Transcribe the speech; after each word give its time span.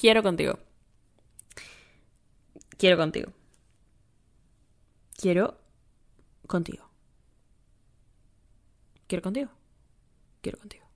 Quiero 0.00 0.22
contigo. 0.22 0.58
Quiero 2.78 2.96
contigo. 2.96 3.32
Quiero 5.20 5.58
contigo. 6.46 6.88
Quiero 9.06 9.22
contigo. 9.22 9.50
Quiero 10.40 10.58
contigo. 10.58 10.86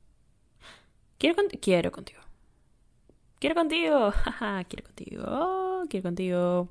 Quiero, 1.19 1.35
contigo. 1.35 1.61
quiero 1.69 1.93
contigo. 1.93 2.23
Quiero 3.41 3.55
contigo. 3.55 4.15
quiero 4.71 4.85
contigo. 4.87 5.85
quiero 5.91 6.03
contigo. 6.03 6.69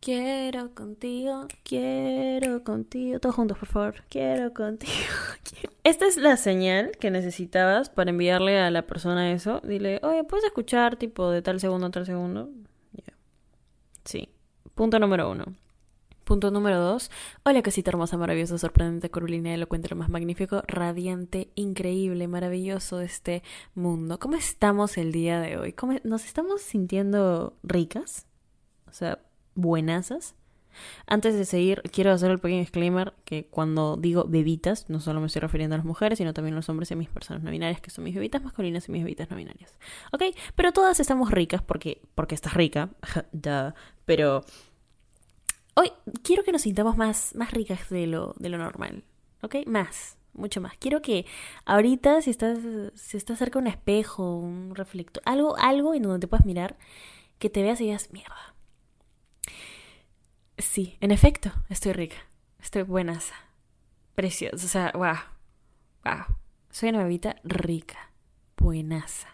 Quiero 0.00 0.74
contigo. 0.74 1.46
Quiero 1.62 2.64
contigo. 2.64 3.20
Todos 3.20 3.36
juntos, 3.36 3.58
por 3.58 3.68
favor. 3.68 4.04
Quiero 4.08 4.52
contigo. 4.52 4.90
Esta 5.86 6.04
es 6.08 6.16
la 6.16 6.36
señal 6.36 6.90
que 6.98 7.12
necesitabas 7.12 7.90
para 7.90 8.10
enviarle 8.10 8.58
a 8.58 8.72
la 8.72 8.88
persona 8.88 9.30
eso. 9.30 9.60
Dile, 9.60 10.00
oye, 10.02 10.24
¿puedes 10.24 10.44
escuchar 10.44 10.96
tipo 10.96 11.30
de 11.30 11.42
tal 11.42 11.60
segundo 11.60 11.86
a 11.86 11.90
tal 11.92 12.04
segundo? 12.04 12.50
Sí. 14.04 14.28
Punto 14.74 14.98
número 14.98 15.30
uno. 15.30 15.44
Punto 16.24 16.50
número 16.50 16.80
dos. 16.80 17.12
Hola, 17.44 17.62
casita 17.62 17.92
hermosa, 17.92 18.16
maravillosa, 18.16 18.58
sorprendente, 18.58 19.12
curvilínea, 19.12 19.54
elocuente, 19.54 19.88
lo 19.88 19.94
más 19.94 20.08
magnífico, 20.08 20.64
radiante, 20.66 21.52
increíble, 21.54 22.26
maravilloso 22.26 22.98
de 22.98 23.06
este 23.06 23.42
mundo. 23.76 24.18
¿Cómo 24.18 24.34
estamos 24.34 24.98
el 24.98 25.12
día 25.12 25.40
de 25.40 25.56
hoy? 25.56 25.72
¿Cómo 25.72 25.96
¿Nos 26.02 26.24
estamos 26.24 26.62
sintiendo 26.62 27.56
ricas? 27.62 28.26
O 28.88 28.92
sea, 28.92 29.20
buenasas. 29.54 30.34
Antes 31.06 31.34
de 31.34 31.44
seguir, 31.44 31.82
quiero 31.92 32.12
hacer 32.12 32.30
el 32.30 32.38
pequeño 32.38 32.60
disclaimer 32.60 33.14
que 33.24 33.46
cuando 33.46 33.96
digo 33.96 34.24
bebitas, 34.28 34.88
no 34.88 35.00
solo 35.00 35.20
me 35.20 35.26
estoy 35.26 35.40
refiriendo 35.40 35.74
a 35.74 35.78
las 35.78 35.86
mujeres, 35.86 36.18
sino 36.18 36.32
también 36.32 36.54
a 36.54 36.56
los 36.56 36.68
hombres 36.68 36.90
y 36.90 36.94
a 36.94 36.96
mis 36.96 37.08
personas 37.08 37.42
no 37.42 37.50
binarias, 37.50 37.80
que 37.80 37.90
son 37.90 38.04
mis 38.04 38.14
bebitas 38.14 38.42
masculinas 38.42 38.88
y 38.88 38.92
mis 38.92 39.02
bebitas 39.02 39.30
no 39.30 39.36
binarias. 39.36 39.78
¿Ok? 40.12 40.22
Pero 40.54 40.72
todas 40.72 41.00
estamos 41.00 41.30
ricas 41.30 41.62
porque, 41.62 42.00
porque 42.14 42.34
estás 42.34 42.54
rica. 42.54 42.90
Duh. 43.32 43.72
Pero 44.04 44.44
hoy 45.74 45.92
quiero 46.22 46.42
que 46.42 46.52
nos 46.52 46.62
sintamos 46.62 46.96
más, 46.96 47.34
más 47.34 47.50
ricas 47.52 47.88
de 47.90 48.06
lo, 48.06 48.34
de 48.38 48.48
lo 48.48 48.58
normal. 48.58 49.04
¿Ok? 49.42 49.56
Más. 49.66 50.16
Mucho 50.36 50.60
más. 50.60 50.76
Quiero 50.76 51.00
que 51.00 51.24
ahorita, 51.64 52.20
si 52.20 52.30
estás, 52.30 52.58
si 52.94 53.16
estás 53.16 53.38
cerca 53.38 53.58
de 53.58 53.62
un 53.62 53.66
espejo, 53.68 54.36
un 54.36 54.74
reflector, 54.74 55.22
algo, 55.24 55.56
algo 55.56 55.94
en 55.94 56.02
donde 56.02 56.18
te 56.18 56.28
puedas 56.28 56.44
mirar, 56.44 56.76
que 57.38 57.48
te 57.48 57.62
veas 57.62 57.80
y 57.80 57.84
digas, 57.84 58.10
mierda, 58.12 58.54
Sí, 60.58 60.96
en 61.00 61.10
efecto, 61.10 61.52
estoy 61.68 61.92
rica. 61.92 62.16
Estoy 62.62 62.82
buenaza. 62.82 63.34
Preciosa. 64.14 64.64
O 64.64 64.68
sea, 64.68 64.92
wow. 64.94 65.16
Wow. 66.04 66.36
Soy 66.70 66.88
una 66.88 67.02
bebita 67.02 67.36
rica. 67.44 68.10
Buenaza. 68.56 69.28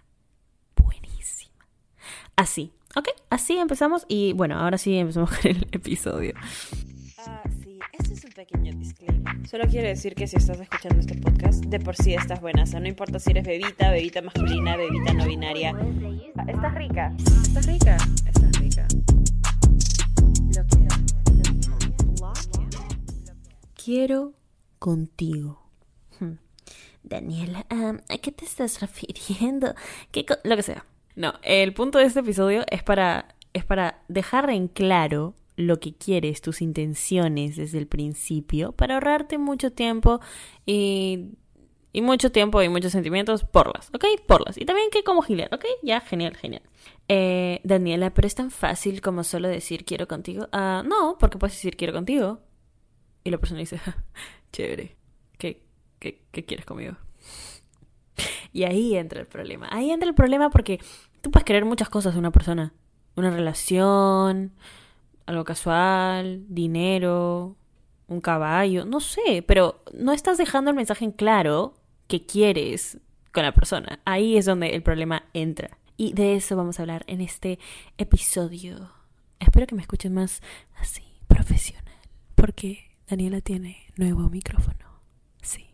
Buenísima. 0.76 1.66
Así. 2.36 2.72
Ok, 2.96 3.08
así 3.30 3.56
empezamos 3.56 4.04
y 4.08 4.32
bueno, 4.34 4.58
ahora 4.58 4.76
sí 4.78 4.96
empezamos 4.98 5.30
con 5.38 5.50
el 5.50 5.68
episodio. 5.72 6.34
Ah, 7.18 7.42
sí, 7.62 7.78
este 7.92 8.14
es 8.14 8.24
un 8.24 8.32
pequeño 8.32 8.72
disclaimer. 8.76 9.48
Solo 9.48 9.64
quiero 9.68 9.88
decir 9.88 10.14
que 10.14 10.26
si 10.26 10.36
estás 10.36 10.58
escuchando 10.60 10.98
este 10.98 11.16
podcast, 11.16 11.64
de 11.64 11.78
por 11.78 11.96
sí 11.96 12.14
estás 12.14 12.40
buenaza. 12.40 12.80
No 12.80 12.88
importa 12.88 13.18
si 13.18 13.30
eres 13.30 13.44
bebita, 13.46 13.90
bebita 13.92 14.20
masculina, 14.22 14.76
bebita 14.76 15.14
no 15.14 15.26
binaria. 15.26 15.72
Estás 16.48 16.74
rica. 16.74 17.14
Estás 17.42 17.66
rica. 17.66 17.96
Estás 18.26 18.58
rica. 18.58 18.86
Lo 20.54 20.66
quiero. 20.66 21.01
Quiero 23.82 24.34
contigo. 24.78 25.60
Hmm. 26.20 26.34
Daniela, 27.02 27.66
¿a 27.68 28.18
qué 28.18 28.30
te 28.30 28.44
estás 28.44 28.80
refiriendo? 28.80 29.74
¿Qué 30.12 30.24
lo 30.44 30.56
que 30.56 30.62
sea. 30.62 30.84
No, 31.16 31.34
el 31.42 31.74
punto 31.74 31.98
de 31.98 32.04
este 32.04 32.20
episodio 32.20 32.64
es 32.70 32.82
para, 32.82 33.34
es 33.52 33.64
para 33.64 34.02
dejar 34.08 34.50
en 34.50 34.68
claro 34.68 35.34
lo 35.56 35.80
que 35.80 35.94
quieres, 35.94 36.40
tus 36.40 36.62
intenciones 36.62 37.56
desde 37.56 37.78
el 37.78 37.86
principio, 37.86 38.72
para 38.72 38.94
ahorrarte 38.94 39.36
mucho 39.36 39.72
tiempo 39.72 40.20
y, 40.64 41.32
y 41.92 42.02
mucho 42.02 42.30
tiempo 42.30 42.62
y 42.62 42.68
muchos 42.68 42.92
sentimientos 42.92 43.44
porlas, 43.44 43.90
¿ok? 43.92 44.04
Porlas. 44.26 44.56
Y 44.58 44.64
también 44.64 44.90
que 44.90 45.02
como 45.02 45.22
gilear, 45.22 45.52
¿ok? 45.52 45.64
Ya, 45.82 46.00
genial, 46.00 46.36
genial. 46.36 46.62
Eh, 47.08 47.60
Daniela, 47.64 48.14
pero 48.14 48.26
es 48.26 48.34
tan 48.34 48.50
fácil 48.50 49.00
como 49.00 49.24
solo 49.24 49.48
decir 49.48 49.84
quiero 49.84 50.06
contigo. 50.06 50.48
Ah, 50.52 50.82
no, 50.86 51.16
porque 51.18 51.36
puedes 51.36 51.56
decir 51.56 51.76
quiero 51.76 51.92
contigo. 51.92 52.40
Y 53.24 53.30
la 53.30 53.38
persona 53.38 53.60
dice, 53.60 53.80
chévere, 54.52 54.96
¿qué, 55.38 55.62
qué, 55.98 56.22
qué 56.30 56.44
quieres 56.44 56.66
conmigo? 56.66 56.96
Y 58.52 58.64
ahí 58.64 58.96
entra 58.96 59.20
el 59.20 59.26
problema. 59.26 59.68
Ahí 59.70 59.90
entra 59.90 60.08
el 60.08 60.14
problema 60.14 60.50
porque 60.50 60.80
tú 61.20 61.30
puedes 61.30 61.44
querer 61.44 61.64
muchas 61.64 61.88
cosas 61.88 62.12
de 62.14 62.18
una 62.20 62.30
persona. 62.30 62.72
Una 63.16 63.30
relación, 63.30 64.52
algo 65.26 65.44
casual, 65.44 66.44
dinero, 66.48 67.56
un 68.08 68.20
caballo, 68.20 68.84
no 68.84 69.00
sé, 69.00 69.44
pero 69.46 69.82
no 69.92 70.12
estás 70.12 70.38
dejando 70.38 70.70
el 70.70 70.76
mensaje 70.76 71.04
en 71.04 71.12
claro 71.12 71.74
que 72.08 72.26
quieres 72.26 72.98
con 73.32 73.42
la 73.42 73.52
persona. 73.52 74.00
Ahí 74.04 74.36
es 74.36 74.44
donde 74.44 74.74
el 74.74 74.82
problema 74.82 75.24
entra. 75.32 75.78
Y 75.96 76.12
de 76.12 76.34
eso 76.34 76.56
vamos 76.56 76.78
a 76.78 76.82
hablar 76.82 77.04
en 77.06 77.20
este 77.20 77.58
episodio. 77.96 78.90
Espero 79.38 79.66
que 79.66 79.74
me 79.74 79.82
escuchen 79.82 80.14
más 80.14 80.42
así, 80.76 81.02
profesional. 81.28 81.84
Porque 82.34 82.91
Daniela 83.12 83.42
tiene 83.42 83.76
nuevo 83.96 84.30
micrófono. 84.30 85.02
Sí. 85.42 85.66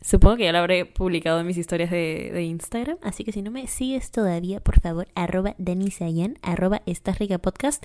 Supongo 0.00 0.34
que 0.38 0.42
ya 0.42 0.50
lo 0.50 0.58
habré 0.58 0.84
publicado 0.84 1.38
en 1.38 1.46
mis 1.46 1.56
historias 1.56 1.92
de, 1.92 2.42
Instagram. 2.42 2.98
Así 3.02 3.22
que 3.22 3.30
si 3.30 3.40
no 3.40 3.52
me 3.52 3.68
sigues 3.68 4.10
todavía, 4.10 4.58
por 4.58 4.80
favor, 4.80 5.06
arroba 5.14 5.54
Danisayan, 5.58 6.36
arroba 6.42 6.82
Estás 6.86 7.20
Rica 7.20 7.38
Podcast. 7.38 7.84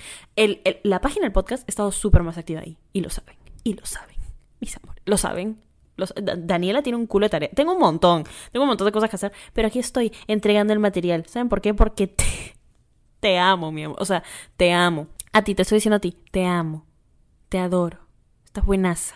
La 0.82 1.00
página 1.00 1.26
del 1.26 1.32
podcast 1.32 1.62
ha 1.62 1.70
estado 1.70 1.92
súper 1.92 2.24
más 2.24 2.40
activa 2.40 2.62
ahí. 2.62 2.80
Y 2.92 3.02
lo 3.02 3.12
saben. 3.12 3.36
Y 3.64 3.76
lo 3.76 3.86
saben. 3.86 4.16
Mis 4.59 4.76
amores. 4.78 5.04
Lo 5.06 5.18
saben. 5.18 5.62
Daniela 6.40 6.82
tiene 6.82 6.98
un 6.98 7.06
culo 7.06 7.28
de 7.28 7.30
tarea. 7.30 7.50
Tengo 7.54 7.74
un 7.74 7.80
montón. 7.80 8.24
Tengo 8.52 8.64
un 8.64 8.70
montón 8.70 8.86
de 8.86 8.92
cosas 8.92 9.12
que 9.12 9.18
hacer. 9.18 9.32
Pero 9.54 9.68
aquí 9.68 9.78
estoy 9.78 10.12
entregando 10.26 10.74
el 10.74 10.80
material. 10.80 11.24
¿Saben 11.28 11.50
por 11.50 11.62
qué? 11.62 11.76
Porque 11.76 12.08
te, 12.08 12.56
te 13.20 13.38
amo, 13.38 13.72
mi 13.72 13.84
amor. 13.84 14.02
O 14.02 14.06
sea, 14.06 14.24
te 14.58 14.74
amo. 14.74 15.06
A 15.34 15.44
ti, 15.44 15.54
te 15.54 15.62
estoy 15.62 15.76
diciendo 15.76 15.98
a 15.98 16.00
ti. 16.00 16.18
Te 16.32 16.48
amo. 16.48 16.88
Te 17.48 17.59
adoro 17.59 18.09
Estás 18.50 18.66
buenaza. 18.66 19.14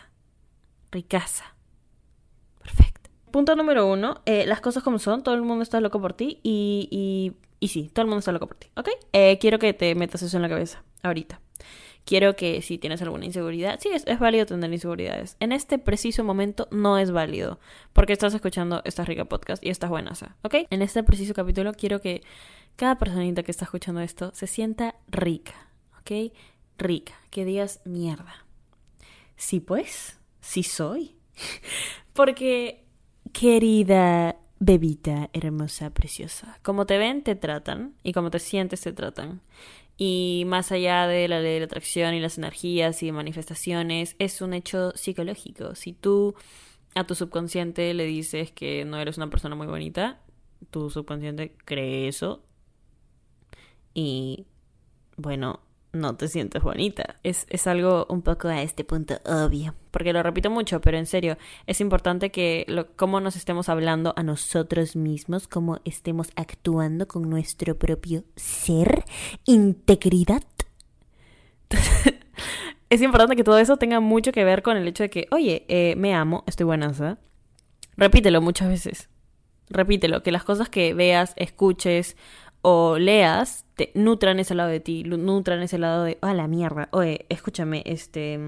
Ricaza. 0.91 1.55
Perfecto. 2.61 3.09
Punto 3.31 3.55
número 3.55 3.91
uno. 3.91 4.21
Eh, 4.27 4.45
las 4.45 4.61
cosas 4.61 4.83
como 4.83 4.99
son. 4.99 5.23
Todo 5.23 5.33
el 5.33 5.41
mundo 5.41 5.63
está 5.63 5.81
loco 5.81 5.99
por 5.99 6.13
ti. 6.13 6.39
Y, 6.43 6.87
y, 6.91 7.33
y 7.59 7.69
sí, 7.69 7.89
todo 7.91 8.03
el 8.03 8.09
mundo 8.09 8.19
está 8.19 8.31
loco 8.31 8.45
por 8.45 8.57
ti. 8.57 8.67
¿Ok? 8.75 8.89
Eh, 9.11 9.39
quiero 9.41 9.57
que 9.57 9.73
te 9.73 9.95
metas 9.95 10.21
eso 10.21 10.37
en 10.37 10.43
la 10.43 10.49
cabeza. 10.49 10.83
Ahorita. 11.01 11.41
Quiero 12.05 12.35
que 12.35 12.61
si 12.61 12.77
tienes 12.77 13.01
alguna 13.01 13.25
inseguridad, 13.25 13.79
sí, 13.79 13.89
es, 13.91 14.05
es, 14.05 14.19
válido 14.19 14.45
tener 14.45 14.71
inseguridades. 14.71 15.35
En 15.39 15.51
este 15.51 15.79
preciso 15.79 16.23
momento 16.23 16.67
no 16.69 16.99
es 16.99 17.09
válido, 17.09 17.59
porque 17.91 18.13
estás 18.13 18.35
escuchando 18.35 18.83
esta 18.85 19.03
rica 19.03 19.25
podcast 19.25 19.65
y 19.65 19.69
estás 19.69 19.89
buenaza, 19.89 20.35
¿ok? 20.43 20.67
En 20.69 20.81
este 20.83 21.01
preciso 21.01 21.33
capítulo 21.33 21.71
quiero 21.71 22.01
que 22.01 22.21
cada 22.75 22.99
personita 22.99 23.41
que 23.41 23.51
está 23.51 23.65
escuchando 23.65 24.01
esto 24.01 24.31
se 24.33 24.47
sienta 24.47 24.95
rica, 25.07 25.69
¿ok? 26.01 26.33
Rica, 26.77 27.13
que 27.29 27.45
digas 27.45 27.79
mierda. 27.85 28.43
Sí, 29.43 29.59
pues, 29.59 30.17
sí 30.39 30.63
soy. 30.63 31.17
Porque, 32.13 32.85
querida 33.33 34.37
bebita 34.59 35.29
hermosa, 35.33 35.89
preciosa, 35.89 36.57
como 36.61 36.85
te 36.85 36.97
ven, 36.97 37.23
te 37.23 37.35
tratan, 37.35 37.93
y 38.03 38.13
como 38.13 38.31
te 38.31 38.39
sientes, 38.39 38.79
te 38.79 38.93
tratan. 38.93 39.41
Y 39.97 40.43
más 40.47 40.71
allá 40.71 41.07
de 41.07 41.27
la 41.27 41.41
ley 41.41 41.55
de 41.55 41.59
la 41.59 41.65
atracción 41.65 42.13
y 42.13 42.21
las 42.21 42.37
energías 42.37 43.03
y 43.03 43.11
manifestaciones, 43.11 44.15
es 44.17 44.41
un 44.41 44.53
hecho 44.53 44.93
psicológico. 44.95 45.75
Si 45.75 45.91
tú 45.91 46.35
a 46.95 47.05
tu 47.05 47.13
subconsciente 47.13 47.93
le 47.93 48.05
dices 48.05 48.49
que 48.53 48.85
no 48.85 48.97
eres 48.97 49.17
una 49.17 49.29
persona 49.29 49.55
muy 49.55 49.67
bonita, 49.67 50.21
tu 50.71 50.89
subconsciente 50.89 51.53
cree 51.65 52.07
eso. 52.07 52.45
Y 53.93 54.45
bueno, 55.17 55.59
no 55.93 56.15
te 56.15 56.27
sientes 56.27 56.61
bonita. 56.61 57.17
Es, 57.23 57.45
es, 57.49 57.67
algo 57.67 58.05
un 58.09 58.23
poco 58.23 58.47
a 58.49 58.61
este 58.61 58.83
punto 58.83 59.19
obvio. 59.25 59.75
Porque 59.91 60.11
lo 60.11 60.23
repito 60.23 60.49
mucho, 60.49 60.81
pero 60.81 60.97
en 60.97 61.05
serio, 61.05 61.37
es 61.67 61.79
importante 61.79 62.31
que 62.31 62.65
lo, 62.67 62.95
cómo 62.95 63.21
nos 63.21 63.35
estemos 63.35 63.69
hablando 63.69 64.13
a 64.17 64.23
nosotros 64.23 64.95
mismos, 64.95 65.47
cómo 65.47 65.79
estemos 65.85 66.29
actuando 66.35 67.07
con 67.07 67.29
nuestro 67.29 67.77
propio 67.77 68.23
ser, 68.35 69.05
integridad. 69.45 70.43
es 72.89 73.01
importante 73.01 73.35
que 73.35 73.43
todo 73.43 73.59
eso 73.59 73.77
tenga 73.77 73.99
mucho 73.99 74.31
que 74.31 74.43
ver 74.43 74.63
con 74.63 74.77
el 74.77 74.87
hecho 74.87 75.03
de 75.03 75.09
que, 75.11 75.27
oye, 75.31 75.65
eh, 75.67 75.95
me 75.95 76.15
amo, 76.15 76.43
estoy 76.47 76.65
buena. 76.65 76.91
Repítelo 77.95 78.41
muchas 78.41 78.67
veces. 78.67 79.09
Repítelo, 79.69 80.23
que 80.23 80.31
las 80.31 80.43
cosas 80.43 80.69
que 80.69 80.93
veas, 80.93 81.33
escuches 81.35 82.17
o 82.63 82.97
leas 82.97 83.65
te 83.75 83.91
nutran 83.93 84.39
ese 84.39 84.55
lado 84.55 84.69
de 84.69 84.79
ti, 84.79 85.03
nutran 85.03 85.61
ese 85.61 85.77
lado 85.77 86.03
de, 86.03 86.17
ah, 86.21 86.33
la 86.33 86.47
mierda, 86.47 86.89
oye, 86.91 87.27
escúchame, 87.29 87.83
este, 87.85 88.39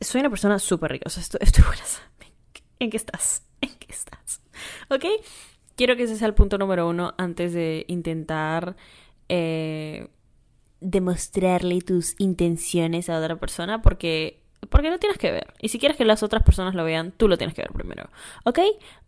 soy 0.00 0.20
una 0.20 0.30
persona 0.30 0.58
súper 0.58 0.92
rica, 0.92 1.04
o 1.06 1.10
sea, 1.10 1.22
estoy, 1.22 1.40
estoy 1.42 1.64
buena. 1.64 1.82
¿En 2.78 2.88
qué 2.88 2.96
estás? 2.96 3.46
¿En 3.60 3.74
qué 3.78 3.92
estás? 3.92 4.40
¿Ok? 4.88 5.04
quiero 5.80 5.96
que 5.96 6.02
ese 6.02 6.16
sea 6.16 6.28
el 6.28 6.34
punto 6.34 6.58
número 6.58 6.86
uno 6.86 7.14
antes 7.16 7.54
de 7.54 7.86
intentar 7.88 8.76
eh, 9.30 10.08
demostrarle 10.82 11.80
tus 11.80 12.16
intenciones 12.18 13.08
a 13.08 13.18
otra 13.18 13.36
persona 13.36 13.80
porque 13.80 14.39
porque 14.68 14.90
lo 14.90 14.98
tienes 14.98 15.18
que 15.18 15.32
ver. 15.32 15.54
Y 15.60 15.68
si 15.68 15.78
quieres 15.78 15.96
que 15.96 16.04
las 16.04 16.22
otras 16.22 16.42
personas 16.42 16.74
lo 16.74 16.84
vean, 16.84 17.12
tú 17.12 17.28
lo 17.28 17.38
tienes 17.38 17.54
que 17.54 17.62
ver 17.62 17.72
primero. 17.72 18.10
¿Ok? 18.44 18.58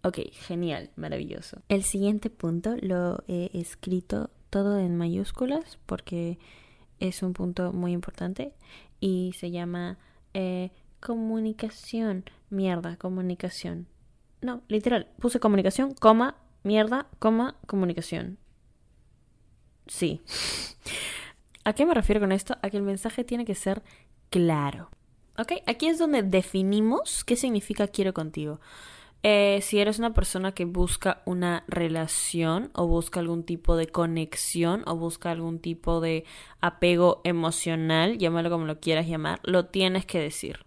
Ok, 0.02 0.18
genial, 0.32 0.90
maravilloso. 0.96 1.58
El 1.68 1.82
siguiente 1.82 2.30
punto 2.30 2.76
lo 2.80 3.22
he 3.28 3.50
escrito 3.52 4.30
todo 4.50 4.78
en 4.78 4.96
mayúsculas 4.96 5.78
porque 5.86 6.38
es 7.00 7.22
un 7.22 7.32
punto 7.32 7.72
muy 7.72 7.92
importante 7.92 8.54
y 9.00 9.34
se 9.38 9.50
llama 9.50 9.98
eh, 10.34 10.70
comunicación. 11.00 12.24
Mierda, 12.50 12.96
comunicación. 12.96 13.88
No, 14.40 14.62
literal, 14.68 15.08
puse 15.18 15.40
comunicación, 15.40 15.94
coma, 15.94 16.36
mierda, 16.64 17.06
coma, 17.18 17.56
comunicación. 17.66 18.38
Sí. 19.86 20.20
¿A 21.64 21.74
qué 21.74 21.86
me 21.86 21.94
refiero 21.94 22.20
con 22.20 22.32
esto? 22.32 22.56
A 22.60 22.70
que 22.70 22.76
el 22.76 22.82
mensaje 22.82 23.24
tiene 23.24 23.44
que 23.44 23.54
ser 23.54 23.82
claro. 24.30 24.90
¿Ok? 25.38 25.52
Aquí 25.66 25.86
es 25.86 25.98
donde 25.98 26.22
definimos 26.22 27.24
qué 27.24 27.36
significa 27.36 27.88
quiero 27.88 28.12
contigo. 28.12 28.60
Eh, 29.24 29.60
si 29.62 29.78
eres 29.78 30.00
una 30.00 30.14
persona 30.14 30.52
que 30.52 30.64
busca 30.64 31.22
una 31.26 31.64
relación 31.68 32.70
o 32.74 32.88
busca 32.88 33.20
algún 33.20 33.44
tipo 33.44 33.76
de 33.76 33.86
conexión 33.86 34.82
o 34.86 34.96
busca 34.96 35.30
algún 35.30 35.60
tipo 35.60 36.00
de 36.00 36.24
apego 36.60 37.20
emocional, 37.22 38.18
llámalo 38.18 38.50
como 38.50 38.66
lo 38.66 38.80
quieras 38.80 39.06
llamar, 39.06 39.40
lo 39.44 39.66
tienes 39.66 40.06
que 40.06 40.18
decir. 40.18 40.66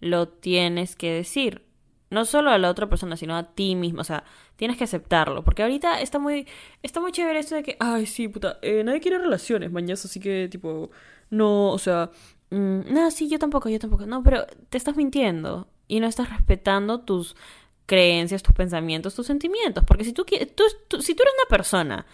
Lo 0.00 0.28
tienes 0.28 0.96
que 0.96 1.10
decir. 1.12 1.64
No 2.10 2.24
solo 2.24 2.50
a 2.50 2.58
la 2.58 2.70
otra 2.70 2.88
persona, 2.88 3.16
sino 3.16 3.36
a 3.36 3.54
ti 3.54 3.74
mismo. 3.74 4.02
O 4.02 4.04
sea, 4.04 4.24
tienes 4.56 4.76
que 4.76 4.84
aceptarlo. 4.84 5.42
Porque 5.42 5.62
ahorita 5.62 6.00
está 6.00 6.18
muy, 6.18 6.46
está 6.82 7.00
muy 7.00 7.10
chévere 7.12 7.38
esto 7.38 7.54
de 7.54 7.62
que, 7.62 7.76
ay, 7.80 8.06
sí, 8.06 8.28
puta, 8.28 8.58
eh, 8.62 8.84
nadie 8.84 9.00
quiere 9.00 9.18
relaciones, 9.18 9.72
mañana, 9.72 9.94
así 9.94 10.20
que, 10.20 10.48
tipo, 10.48 10.90
no, 11.30 11.70
o 11.70 11.78
sea, 11.78 12.10
Mm, 12.50 12.92
no, 12.92 13.10
sí, 13.10 13.28
yo 13.28 13.38
tampoco, 13.38 13.68
yo 13.68 13.78
tampoco. 13.78 14.06
No, 14.06 14.22
pero 14.22 14.46
te 14.70 14.78
estás 14.78 14.96
mintiendo 14.96 15.68
y 15.88 16.00
no 16.00 16.06
estás 16.06 16.30
respetando 16.30 17.00
tus 17.00 17.36
creencias, 17.86 18.42
tus 18.42 18.54
pensamientos, 18.54 19.14
tus 19.14 19.26
sentimientos. 19.26 19.84
Porque 19.84 20.04
si 20.04 20.12
tú, 20.12 20.24
tú, 20.24 21.02
si 21.02 21.14
tú 21.14 21.22
eres 21.22 21.34
una 21.38 21.48
persona 21.48 22.06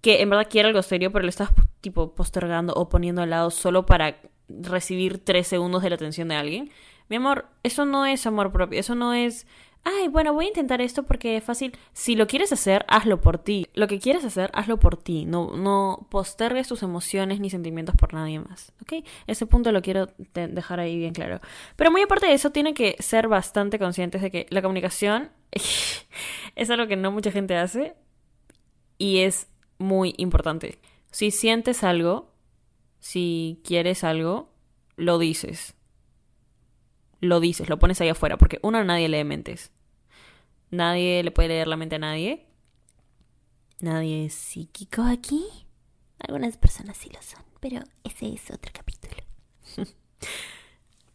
que 0.00 0.22
en 0.22 0.30
verdad 0.30 0.48
quiere 0.50 0.68
algo 0.68 0.82
serio, 0.82 1.12
pero 1.12 1.24
le 1.24 1.30
estás 1.30 1.50
tipo 1.80 2.14
postergando 2.14 2.72
o 2.74 2.88
poniendo 2.88 3.22
al 3.22 3.30
lado 3.30 3.50
solo 3.50 3.86
para 3.86 4.20
recibir 4.48 5.24
tres 5.24 5.48
segundos 5.48 5.82
de 5.82 5.90
la 5.90 5.96
atención 5.96 6.28
de 6.28 6.36
alguien, 6.36 6.70
mi 7.08 7.16
amor, 7.16 7.46
eso 7.62 7.84
no 7.86 8.06
es 8.06 8.26
amor 8.26 8.52
propio, 8.52 8.80
eso 8.80 8.94
no 8.94 9.14
es 9.14 9.46
ay, 9.86 10.08
bueno, 10.08 10.34
voy 10.34 10.46
a 10.46 10.48
intentar 10.48 10.80
esto 10.80 11.04
porque 11.04 11.36
es 11.36 11.44
fácil. 11.44 11.72
Si 11.92 12.16
lo 12.16 12.26
quieres 12.26 12.52
hacer, 12.52 12.84
hazlo 12.88 13.20
por 13.20 13.38
ti. 13.38 13.68
Lo 13.72 13.86
que 13.86 14.00
quieres 14.00 14.24
hacer, 14.24 14.50
hazlo 14.52 14.80
por 14.80 14.96
ti. 14.96 15.24
No, 15.24 15.56
no 15.56 16.08
postergues 16.10 16.66
tus 16.66 16.82
emociones 16.82 17.38
ni 17.38 17.50
sentimientos 17.50 17.94
por 17.94 18.12
nadie 18.12 18.40
más. 18.40 18.72
¿Ok? 18.82 19.04
Ese 19.28 19.46
punto 19.46 19.70
lo 19.70 19.82
quiero 19.82 20.08
dejar 20.34 20.80
ahí 20.80 20.98
bien 20.98 21.14
claro. 21.14 21.40
Pero 21.76 21.92
muy 21.92 22.02
aparte 22.02 22.26
de 22.26 22.32
eso, 22.34 22.50
tienen 22.50 22.74
que 22.74 22.96
ser 22.98 23.28
bastante 23.28 23.78
conscientes 23.78 24.22
de 24.22 24.32
que 24.32 24.46
la 24.50 24.60
comunicación 24.60 25.30
es 26.56 26.70
algo 26.70 26.88
que 26.88 26.96
no 26.96 27.12
mucha 27.12 27.30
gente 27.30 27.56
hace 27.56 27.94
y 28.98 29.18
es 29.18 29.46
muy 29.78 30.14
importante. 30.18 30.80
Si 31.12 31.30
sientes 31.30 31.84
algo, 31.84 32.32
si 32.98 33.60
quieres 33.64 34.02
algo, 34.02 34.50
lo 34.96 35.18
dices 35.18 35.76
lo 37.20 37.40
dices, 37.40 37.68
lo 37.68 37.78
pones 37.78 38.00
ahí 38.00 38.08
afuera, 38.08 38.36
porque 38.36 38.58
uno 38.62 38.82
nadie 38.84 39.08
lee 39.08 39.24
mentes. 39.24 39.70
Nadie 40.70 41.22
le 41.22 41.30
puede 41.30 41.48
leer 41.48 41.68
la 41.68 41.76
mente 41.76 41.96
a 41.96 42.00
nadie. 42.00 42.46
Nadie 43.80 44.26
es 44.26 44.34
psíquico 44.34 45.02
aquí. 45.02 45.44
Algunas 46.18 46.56
personas 46.56 46.96
sí 46.96 47.10
lo 47.12 47.20
son, 47.22 47.44
pero 47.60 47.80
ese 48.04 48.32
es 48.32 48.50
otro 48.50 48.72
capítulo. 48.72 49.16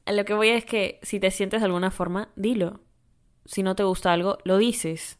a 0.06 0.12
lo 0.12 0.26
que 0.26 0.34
voy 0.34 0.50
es 0.50 0.66
que 0.66 1.00
si 1.02 1.20
te 1.20 1.32
sientes 1.32 1.62
de 1.62 1.66
alguna 1.66 1.92
forma, 1.92 2.30
dilo. 2.36 2.82
Si 3.46 3.64
no 3.64 3.76
te 3.76 3.84
gusta 3.84 4.14
algo, 4.14 4.38
lo 4.44 4.58
dices. 4.58 5.18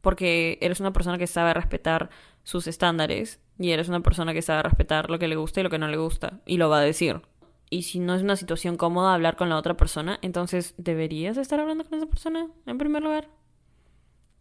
Porque 0.00 0.58
eres 0.60 0.80
una 0.80 0.92
persona 0.92 1.18
que 1.18 1.26
sabe 1.26 1.54
respetar 1.54 2.10
sus 2.42 2.66
estándares 2.66 3.40
y 3.58 3.70
eres 3.70 3.88
una 3.88 4.00
persona 4.00 4.32
que 4.32 4.42
sabe 4.42 4.62
respetar 4.62 5.10
lo 5.10 5.18
que 5.18 5.28
le 5.28 5.36
gusta 5.36 5.60
y 5.60 5.62
lo 5.62 5.70
que 5.70 5.78
no 5.78 5.88
le 5.88 5.98
gusta. 5.98 6.40
Y 6.46 6.56
lo 6.56 6.68
va 6.68 6.78
a 6.78 6.82
decir. 6.82 7.22
Y 7.70 7.82
si 7.82 8.00
no 8.00 8.14
es 8.16 8.22
una 8.22 8.34
situación 8.34 8.76
cómoda 8.76 9.14
hablar 9.14 9.36
con 9.36 9.48
la 9.48 9.56
otra 9.56 9.76
persona, 9.76 10.18
entonces 10.22 10.74
¿deberías 10.76 11.36
estar 11.36 11.60
hablando 11.60 11.84
con 11.84 11.94
esa 11.94 12.06
persona 12.06 12.48
en 12.66 12.78
primer 12.78 13.02
lugar? 13.02 13.28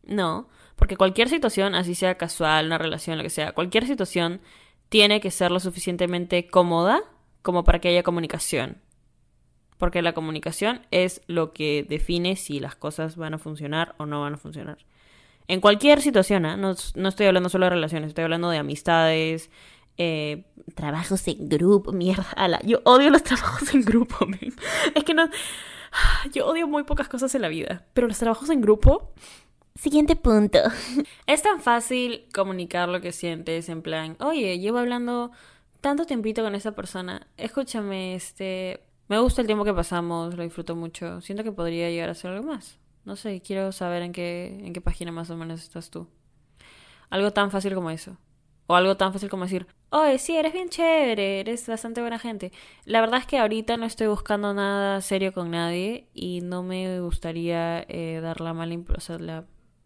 No, 0.03 0.49
porque 0.75 0.97
cualquier 0.97 1.29
situación, 1.29 1.75
así 1.75 1.93
sea 1.93 2.15
casual, 2.15 2.65
una 2.65 2.79
relación, 2.79 3.17
lo 3.17 3.23
que 3.23 3.29
sea, 3.29 3.51
cualquier 3.51 3.85
situación 3.85 4.41
tiene 4.89 5.21
que 5.21 5.29
ser 5.29 5.51
lo 5.51 5.59
suficientemente 5.59 6.47
cómoda 6.47 7.01
como 7.43 7.63
para 7.63 7.79
que 7.79 7.89
haya 7.89 8.01
comunicación. 8.01 8.81
Porque 9.77 10.01
la 10.01 10.13
comunicación 10.13 10.81
es 10.89 11.21
lo 11.27 11.53
que 11.53 11.85
define 11.87 12.35
si 12.35 12.59
las 12.59 12.75
cosas 12.75 13.15
van 13.15 13.35
a 13.35 13.37
funcionar 13.37 13.93
o 13.99 14.07
no 14.07 14.21
van 14.21 14.33
a 14.33 14.37
funcionar. 14.37 14.79
En 15.47 15.61
cualquier 15.61 16.01
situación, 16.01 16.45
¿eh? 16.45 16.57
no, 16.57 16.75
no 16.95 17.09
estoy 17.09 17.27
hablando 17.27 17.49
solo 17.49 17.67
de 17.67 17.71
relaciones, 17.71 18.09
estoy 18.09 18.23
hablando 18.23 18.49
de 18.49 18.57
amistades, 18.57 19.49
eh, 19.99 20.45
trabajos 20.75 21.27
en 21.27 21.49
grupo, 21.49 21.91
mierda. 21.91 22.25
yo 22.63 22.79
odio 22.85 23.09
los 23.09 23.21
trabajos 23.29 23.73
en 23.73 23.81
grupo. 23.81 24.15
Es 24.95 25.03
que 25.03 25.13
no. 25.13 25.29
Yo 26.33 26.45
odio 26.45 26.67
muy 26.67 26.83
pocas 26.83 27.09
cosas 27.09 27.33
en 27.35 27.41
la 27.41 27.47
vida, 27.47 27.85
pero 27.93 28.07
los 28.07 28.17
trabajos 28.17 28.49
en 28.49 28.61
grupo. 28.61 29.11
Siguiente 29.75 30.15
punto. 30.15 30.59
Es 31.27 31.41
tan 31.41 31.61
fácil 31.61 32.27
comunicar 32.33 32.89
lo 32.89 33.01
que 33.01 33.11
sientes 33.11 33.69
en 33.69 33.81
plan, 33.81 34.15
oye, 34.19 34.59
llevo 34.59 34.77
hablando 34.77 35.31
tanto 35.81 36.05
tiempito 36.05 36.43
con 36.43 36.55
esa 36.55 36.73
persona. 36.73 37.27
Escúchame, 37.37 38.15
este, 38.15 38.81
me 39.07 39.19
gusta 39.19 39.41
el 39.41 39.47
tiempo 39.47 39.65
que 39.65 39.73
pasamos, 39.73 40.35
lo 40.35 40.43
disfruto 40.43 40.75
mucho. 40.75 41.21
Siento 41.21 41.43
que 41.43 41.51
podría 41.51 41.89
llegar 41.89 42.09
a 42.09 42.13
hacer 42.13 42.31
algo 42.31 42.47
más. 42.47 42.77
No 43.03 43.15
sé, 43.15 43.41
quiero 43.41 43.71
saber 43.71 44.03
en 44.03 44.11
qué, 44.11 44.61
en 44.63 44.71
qué 44.73 44.81
página 44.81 45.11
más 45.11 45.29
o 45.29 45.35
menos 45.35 45.61
estás 45.61 45.89
tú. 45.89 46.07
Algo 47.09 47.31
tan 47.31 47.49
fácil 47.51 47.73
como 47.73 47.89
eso. 47.89 48.17
O 48.71 48.75
algo 48.75 48.95
tan 48.97 49.11
fácil 49.11 49.31
como 49.31 49.45
decir, 49.45 49.65
oye, 49.89 50.19
sí, 50.19 50.37
eres 50.37 50.53
bien 50.53 50.69
chévere, 50.69 51.39
eres 51.39 51.65
bastante 51.67 52.01
buena 52.01 52.19
gente. 52.19 52.51
La 52.85 53.01
verdad 53.01 53.19
es 53.19 53.25
que 53.25 53.39
ahorita 53.39 53.77
no 53.77 53.85
estoy 53.87 54.05
buscando 54.05 54.53
nada 54.53 55.01
serio 55.01 55.33
con 55.33 55.49
nadie 55.49 56.07
y 56.13 56.41
no 56.41 56.61
me 56.61 57.01
gustaría 57.01 57.83
eh, 57.89 58.19
dar 58.21 58.41
la 58.41 58.53
mala 58.53 58.75
o 58.75 59.43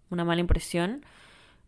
una 0.10 0.26
mala 0.26 0.42
impresión 0.42 1.06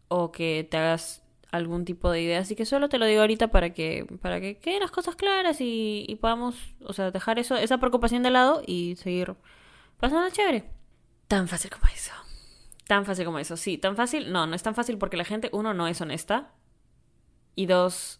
o 0.10 0.34
que 0.34 0.68
te 0.70 0.76
hagas 0.76 1.24
algún 1.54 1.86
tipo 1.86 2.12
de 2.12 2.22
idea. 2.22 2.40
Así 2.40 2.54
que 2.54 2.66
solo 2.66 2.90
te 2.90 2.98
lo 2.98 3.06
digo 3.06 3.22
ahorita 3.22 3.48
para 3.48 3.70
que, 3.70 4.06
para 4.22 4.42
que 4.42 4.58
queden 4.58 4.82
las 4.82 4.92
cosas 4.92 5.16
claras 5.16 5.62
y, 5.62 6.04
y 6.10 6.16
podamos, 6.16 6.75
o 6.84 6.92
sea, 6.92 7.12
dejar 7.12 7.39
eso, 7.39 7.56
esa 7.56 7.78
preocupación 7.78 8.24
de 8.24 8.32
lado 8.32 8.62
y 8.68 8.98
seguir 8.98 9.36
pasando 10.01 10.30
chévere. 10.32 10.66
Tan 11.30 11.48
fácil 11.48 11.72
como 11.72 11.86
eso. 11.94 12.12
Tan 12.88 13.06
fácil 13.06 13.24
como 13.24 13.39
eso, 13.39 13.56
sí, 13.56 13.78
tan 13.78 13.96
fácil. 13.96 14.34
No, 14.34 14.48
no 14.48 14.54
es 14.54 14.63
tan 14.63 14.75
fácil 14.75 14.98
porque 14.98 15.16
la 15.16 15.24
gente, 15.24 15.50
uno, 15.54 15.74
no 15.74 15.88
es 15.88 16.01
honesta 16.01 16.51
y 17.56 17.66
dos, 17.66 18.20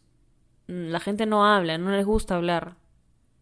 mm, 0.68 0.88
la 0.90 1.00
gente 1.00 1.26
no 1.26 1.46
habla, 1.46 1.78
no 1.78 1.92
les 1.92 2.06
gusta 2.06 2.36
hablar. 2.36 2.76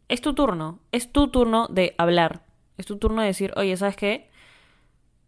Es 0.09 0.21
tu 0.21 0.33
turno, 0.33 0.79
es 0.91 1.11
tu 1.11 1.29
turno 1.29 1.67
de 1.67 1.95
hablar. 1.97 2.43
Es 2.77 2.85
tu 2.85 2.97
turno 2.97 3.21
de 3.21 3.27
decir, 3.27 3.53
oye, 3.55 3.77
¿sabes 3.77 3.95
qué? 3.95 4.29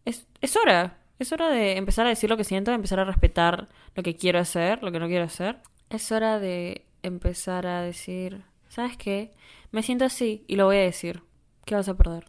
Es, 0.04 0.28
es 0.42 0.56
hora. 0.58 0.98
Es 1.18 1.32
hora 1.32 1.50
de 1.50 1.78
empezar 1.78 2.06
a 2.06 2.10
decir 2.10 2.30
lo 2.30 2.38
que 2.38 2.44
siento, 2.44 2.72
de 2.72 2.76
empezar 2.76 3.00
a 3.00 3.06
respetar 3.06 3.70
lo 3.96 4.04
que 4.04 4.16
quiero 4.16 4.40
hacer, 4.40 4.84
lo 4.84 4.92
que 4.92 5.00
no 5.00 5.08
quiero 5.08 5.24
hacer. 5.24 5.62
Es 5.90 6.12
hora 6.12 6.40
de 6.40 6.86
empezar 7.04 7.68
a 7.68 7.82
decir, 7.82 8.44
¿sabes 8.68 8.98
qué? 8.98 9.32
Me 9.72 9.84
siento 9.84 10.06
así 10.06 10.44
y 10.48 10.56
lo 10.56 10.66
voy 10.66 10.78
a 10.78 10.82
decir. 10.82 11.24
¿Qué 11.66 11.76
vas 11.76 11.88
a 11.88 11.96
perder? 11.96 12.26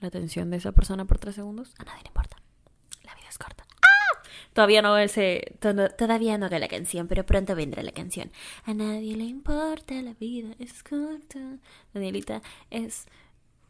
¿La 0.00 0.08
atención 0.08 0.50
de 0.50 0.58
esa 0.58 0.72
persona 0.72 1.04
por 1.04 1.18
tres 1.18 1.34
segundos? 1.34 1.74
A 1.78 1.84
nadie 1.84 2.02
le 2.02 2.08
importa. 2.08 2.36
La 3.04 3.14
vida 3.14 3.28
es 3.28 3.38
corta. 3.38 3.67
Todavía 4.58 4.82
no 4.82 4.98
ese, 4.98 5.56
todavía 5.60 6.36
no 6.36 6.46
haga 6.46 6.58
la 6.58 6.66
canción, 6.66 7.06
pero 7.06 7.24
pronto 7.24 7.54
vendrá 7.54 7.80
la 7.84 7.92
canción. 7.92 8.32
A 8.64 8.74
nadie 8.74 9.14
le 9.14 9.22
importa, 9.22 9.94
la 10.02 10.14
vida 10.14 10.52
es 10.58 10.82
corta. 10.82 11.38
Danielita 11.94 12.42
es 12.68 13.06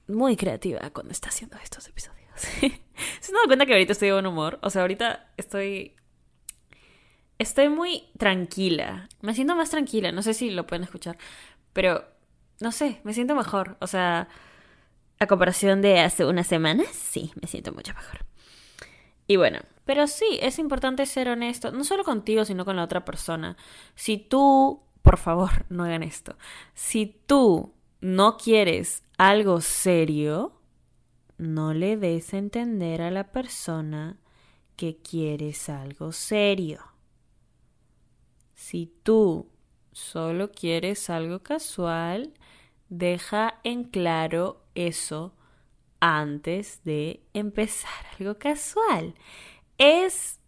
muy 0.06 0.34
creativa 0.34 0.80
cuando 0.94 1.12
está 1.12 1.28
haciendo 1.28 1.58
estos 1.62 1.86
episodios. 1.88 2.40
¿Se 3.20 3.32
dan 3.32 3.42
cuenta 3.48 3.66
que 3.66 3.74
ahorita 3.74 3.92
estoy 3.92 4.08
de 4.08 4.14
buen 4.14 4.26
humor? 4.26 4.58
O 4.62 4.70
sea, 4.70 4.80
ahorita 4.80 5.28
estoy 5.36 5.94
estoy 7.36 7.68
muy 7.68 8.04
tranquila. 8.16 9.10
Me 9.20 9.34
siento 9.34 9.54
más 9.56 9.68
tranquila. 9.68 10.10
No 10.10 10.22
sé 10.22 10.32
si 10.32 10.48
lo 10.48 10.66
pueden 10.66 10.84
escuchar. 10.84 11.18
Pero, 11.74 12.06
no 12.60 12.72
sé, 12.72 13.02
me 13.04 13.12
siento 13.12 13.34
mejor. 13.34 13.76
O 13.80 13.86
sea, 13.86 14.28
a 15.18 15.26
comparación 15.26 15.82
de 15.82 16.00
hace 16.00 16.24
unas 16.24 16.46
semanas, 16.46 16.88
sí, 16.94 17.30
me 17.42 17.46
siento 17.46 17.72
mucho 17.74 17.92
mejor. 17.92 18.24
Y 19.26 19.36
bueno, 19.36 19.60
pero 19.88 20.06
sí, 20.06 20.38
es 20.42 20.58
importante 20.58 21.06
ser 21.06 21.30
honesto, 21.30 21.72
no 21.72 21.82
solo 21.82 22.04
contigo, 22.04 22.44
sino 22.44 22.66
con 22.66 22.76
la 22.76 22.84
otra 22.84 23.06
persona. 23.06 23.56
Si 23.94 24.18
tú, 24.18 24.82
por 25.00 25.16
favor, 25.16 25.64
no 25.70 25.84
hagan 25.84 26.02
esto. 26.02 26.36
Si 26.74 27.06
tú 27.24 27.72
no 28.02 28.36
quieres 28.36 29.02
algo 29.16 29.62
serio, 29.62 30.60
no 31.38 31.72
le 31.72 31.96
des 31.96 32.34
a 32.34 32.36
entender 32.36 33.00
a 33.00 33.10
la 33.10 33.32
persona 33.32 34.18
que 34.76 34.98
quieres 34.98 35.70
algo 35.70 36.12
serio. 36.12 36.80
Si 38.54 38.92
tú 39.02 39.48
solo 39.92 40.52
quieres 40.52 41.08
algo 41.08 41.42
casual, 41.42 42.34
deja 42.90 43.58
en 43.64 43.84
claro 43.84 44.60
eso 44.74 45.32
antes 45.98 46.84
de 46.84 47.22
empezar 47.32 48.04
algo 48.20 48.38
casual. 48.38 49.14
Es 49.78 50.40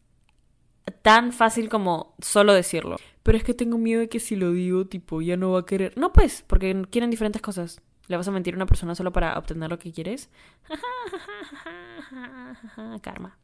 tan 1.03 1.33
fácil 1.33 1.69
como 1.69 2.15
solo 2.21 2.53
decirlo. 2.53 2.97
Pero 3.23 3.39
es 3.39 3.45
que 3.45 3.55
tengo 3.55 3.79
miedo 3.79 4.01
de 4.01 4.09
que 4.09 4.21
si 4.21 4.37
lo 4.37 4.53
digo, 4.53 4.87
tipo, 4.87 5.23
ya 5.23 5.37
no 5.37 5.53
va 5.53 5.61
a 5.61 5.67
querer. 5.67 5.97
No, 5.97 6.13
pues, 6.13 6.45
porque 6.47 6.85
quieren 6.91 7.11
diferentes 7.11 7.43
cosas. 7.43 7.81
¿Le 8.09 8.17
vas 8.17 8.27
a 8.27 8.33
mentir 8.33 8.55
a 8.55 8.57
una 8.57 8.67
persona 8.67 8.95
solo 8.95 9.13
para 9.13 9.39
obtener 9.39 9.71
lo 9.71 9.79
que 9.79 9.93
quieres? 9.93 10.31
Karma. 13.03 13.39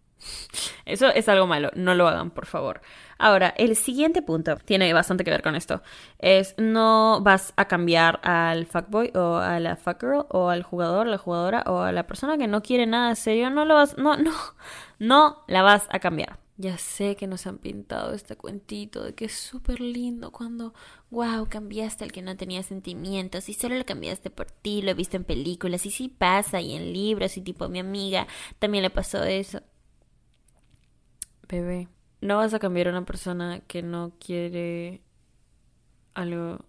Eso 0.86 1.08
es 1.08 1.28
algo 1.28 1.46
malo, 1.46 1.70
no 1.74 1.94
lo 1.94 2.08
hagan, 2.08 2.30
por 2.30 2.46
favor. 2.46 2.80
Ahora, 3.18 3.52
el 3.56 3.76
siguiente 3.76 4.22
punto 4.22 4.56
tiene 4.56 4.92
bastante 4.92 5.24
que 5.24 5.30
ver 5.30 5.42
con 5.42 5.54
esto. 5.54 5.82
Es 6.18 6.54
no 6.58 7.20
vas 7.22 7.52
a 7.56 7.66
cambiar 7.66 8.20
al 8.22 8.66
fuckboy 8.66 9.12
o 9.14 9.36
a 9.36 9.60
la 9.60 9.76
fuckgirl 9.76 10.26
o 10.30 10.48
al 10.48 10.62
jugador, 10.62 11.06
la 11.06 11.18
jugadora 11.18 11.64
o 11.66 11.80
a 11.80 11.92
la 11.92 12.06
persona 12.06 12.38
que 12.38 12.46
no 12.46 12.62
quiere 12.62 12.86
nada 12.86 13.14
serio, 13.14 13.50
no 13.50 13.64
lo 13.64 13.74
vas, 13.74 13.98
no, 13.98 14.16
no, 14.16 14.32
no 14.98 15.44
la 15.46 15.62
vas 15.62 15.86
a 15.90 15.98
cambiar. 15.98 16.38
Ya 16.58 16.78
sé 16.78 17.16
que 17.16 17.26
nos 17.26 17.46
han 17.46 17.58
pintado 17.58 18.14
este 18.14 18.34
cuentito 18.34 19.04
de 19.04 19.14
que 19.14 19.26
es 19.26 19.34
súper 19.34 19.78
lindo 19.80 20.32
cuando, 20.32 20.72
wow, 21.10 21.46
cambiaste 21.50 22.02
al 22.04 22.12
que 22.12 22.22
no 22.22 22.34
tenía 22.38 22.62
sentimientos 22.62 23.50
y 23.50 23.54
solo 23.54 23.76
lo 23.76 23.84
cambiaste 23.84 24.30
por 24.30 24.50
ti, 24.50 24.80
lo 24.80 24.90
he 24.90 24.94
visto 24.94 25.18
en 25.18 25.24
películas 25.24 25.84
y 25.84 25.90
sí 25.90 26.08
pasa 26.08 26.62
y 26.62 26.74
en 26.74 26.94
libros 26.94 27.36
y 27.36 27.42
tipo 27.42 27.68
mi 27.68 27.78
amiga 27.78 28.26
también 28.58 28.82
le 28.82 28.90
pasó 28.90 29.22
eso. 29.24 29.60
Bebé, 31.46 31.88
no 32.22 32.38
vas 32.38 32.54
a 32.54 32.58
cambiar 32.58 32.88
a 32.88 32.90
una 32.90 33.04
persona 33.04 33.60
que 33.60 33.82
no 33.82 34.12
quiere 34.18 35.02
algo 36.14 36.64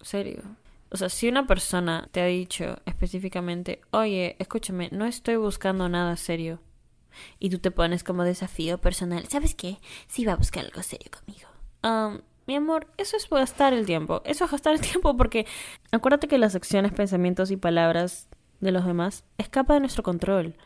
serio. 0.00 0.42
O 0.90 0.96
sea, 0.96 1.10
si 1.10 1.28
una 1.28 1.46
persona 1.46 2.08
te 2.12 2.22
ha 2.22 2.26
dicho 2.26 2.78
específicamente, 2.86 3.82
oye, 3.90 4.36
escúchame, 4.38 4.88
no 4.90 5.04
estoy 5.04 5.36
buscando 5.36 5.88
nada 5.90 6.16
serio, 6.16 6.60
y 7.38 7.50
tú 7.50 7.58
te 7.58 7.70
pones 7.70 8.04
como 8.04 8.24
desafío 8.24 8.78
personal, 8.78 9.26
¿sabes 9.28 9.54
qué? 9.54 9.78
Si 10.06 10.24
va 10.24 10.32
a 10.32 10.36
buscar 10.36 10.64
algo 10.64 10.82
serio 10.82 11.10
conmigo. 11.10 11.48
Um, 11.82 12.20
mi 12.46 12.56
amor, 12.56 12.86
eso 12.96 13.16
es 13.16 13.28
gastar 13.28 13.74
el 13.74 13.84
tiempo. 13.84 14.22
Eso 14.24 14.46
es 14.46 14.50
gastar 14.50 14.74
el 14.74 14.80
tiempo 14.82 15.16
porque 15.16 15.46
acuérdate 15.92 16.28
que 16.28 16.38
las 16.38 16.54
acciones, 16.54 16.92
pensamientos 16.92 17.50
y 17.50 17.56
palabras 17.56 18.28
de 18.60 18.72
los 18.72 18.84
demás 18.84 19.24
escapan 19.36 19.76
de 19.76 19.80
nuestro 19.80 20.02
control 20.02 20.56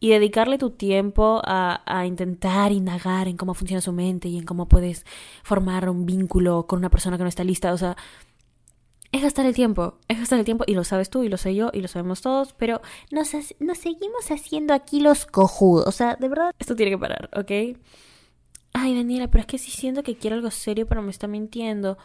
y 0.00 0.10
dedicarle 0.10 0.58
tu 0.58 0.70
tiempo 0.70 1.40
a, 1.44 1.82
a, 1.86 2.06
intentar 2.06 2.72
indagar 2.72 3.28
en 3.28 3.36
cómo 3.36 3.54
funciona 3.54 3.80
su 3.80 3.92
mente 3.92 4.28
y 4.28 4.36
en 4.36 4.44
cómo 4.44 4.66
puedes 4.68 5.06
formar 5.42 5.88
un 5.88 6.04
vínculo 6.04 6.66
con 6.66 6.78
una 6.78 6.90
persona 6.90 7.16
que 7.16 7.22
no 7.22 7.28
está 7.28 7.44
lista. 7.44 7.72
O 7.72 7.78
sea, 7.78 7.96
es 9.12 9.22
gastar 9.22 9.46
el 9.46 9.54
tiempo, 9.54 9.98
es 10.08 10.18
gastar 10.18 10.38
el 10.38 10.44
tiempo 10.44 10.64
y 10.66 10.74
lo 10.74 10.84
sabes 10.84 11.10
tú 11.10 11.22
y 11.22 11.28
lo 11.28 11.36
sé 11.36 11.54
yo 11.54 11.70
y 11.72 11.80
lo 11.80 11.88
sabemos 11.88 12.20
todos, 12.20 12.54
pero 12.54 12.80
nos, 13.10 13.32
nos 13.60 13.78
seguimos 13.78 14.30
haciendo 14.30 14.74
aquí 14.74 15.00
los 15.00 15.26
cojudos. 15.26 15.86
O 15.86 15.92
sea, 15.92 16.16
de 16.16 16.28
verdad, 16.28 16.52
esto 16.58 16.74
tiene 16.74 16.92
que 16.92 16.98
parar, 16.98 17.30
¿ok? 17.34 17.78
Ay, 18.72 18.94
Daniela, 18.94 19.28
pero 19.28 19.40
es 19.40 19.46
que 19.46 19.58
si 19.58 19.70
siento 19.70 20.02
que 20.02 20.16
quiero 20.16 20.36
algo 20.36 20.50
serio 20.50 20.86
pero 20.86 21.02
me 21.02 21.10
está 21.10 21.26
mintiendo. 21.26 21.96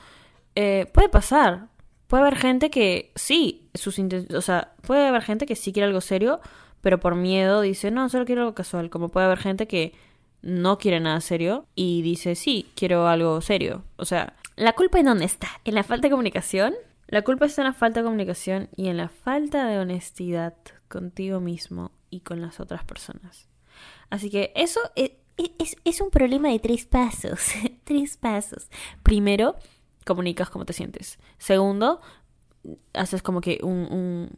Eh, 0.56 0.88
puede 0.94 1.10
pasar. 1.10 1.68
Puede 2.08 2.24
haber 2.24 2.38
gente 2.38 2.70
que 2.70 3.12
sí, 3.16 3.70
sus 3.74 3.98
o 4.00 4.42
sea, 4.42 4.74
puede 4.82 5.08
haber 5.08 5.22
gente 5.22 5.46
que 5.46 5.56
sí 5.56 5.72
quiere 5.72 5.88
algo 5.88 6.02
serio, 6.02 6.42
pero 6.82 7.00
por 7.00 7.16
miedo 7.16 7.62
dice, 7.62 7.90
no, 7.90 8.10
solo 8.10 8.26
quiero 8.26 8.42
algo 8.42 8.56
casual. 8.56 8.90
Como 8.90 9.10
puede 9.10 9.28
haber 9.28 9.40
gente 9.40 9.68
que 9.68 9.94
no 10.42 10.78
quiere 10.78 11.00
nada 11.00 11.22
serio 11.22 11.66
y 11.76 12.02
dice, 12.02 12.36
sí, 12.36 12.70
quiero 12.76 13.08
algo 13.08 13.42
serio. 13.42 13.84
O 13.96 14.06
sea, 14.06 14.34
¿la 14.56 14.74
culpa 14.74 15.00
en 15.00 15.06
dónde 15.06 15.26
está? 15.26 15.48
¿En 15.64 15.76
la 15.76 15.84
falta 15.84 16.08
de 16.08 16.12
comunicación? 16.12 16.74
La 17.12 17.24
culpa 17.24 17.46
está 17.46 17.62
en 17.62 17.68
la 17.68 17.74
falta 17.74 18.00
de 18.00 18.06
comunicación 18.06 18.70
y 18.78 18.88
en 18.88 18.96
la 18.96 19.10
falta 19.10 19.68
de 19.68 19.78
honestidad 19.78 20.56
contigo 20.88 21.42
mismo 21.42 21.92
y 22.10 22.22
con 22.22 22.42
las 22.42 22.62
otras 22.62 22.86
personas. 22.86 23.50
Así 24.10 24.30
que 24.30 24.54
eso 24.56 24.80
es, 24.96 25.12
es, 25.60 25.76
es 25.84 26.00
un 26.00 26.10
problema 26.10 26.48
de 26.50 26.60
tres 26.60 26.86
pasos. 26.86 27.52
tres 27.84 28.16
pasos. 28.16 28.70
Primero, 29.04 29.58
comunicas 30.06 30.50
cómo 30.50 30.64
te 30.64 30.72
sientes. 30.72 31.20
Segundo, 31.38 32.00
haces 32.94 33.22
como 33.22 33.42
que 33.42 33.60
un 33.62 34.38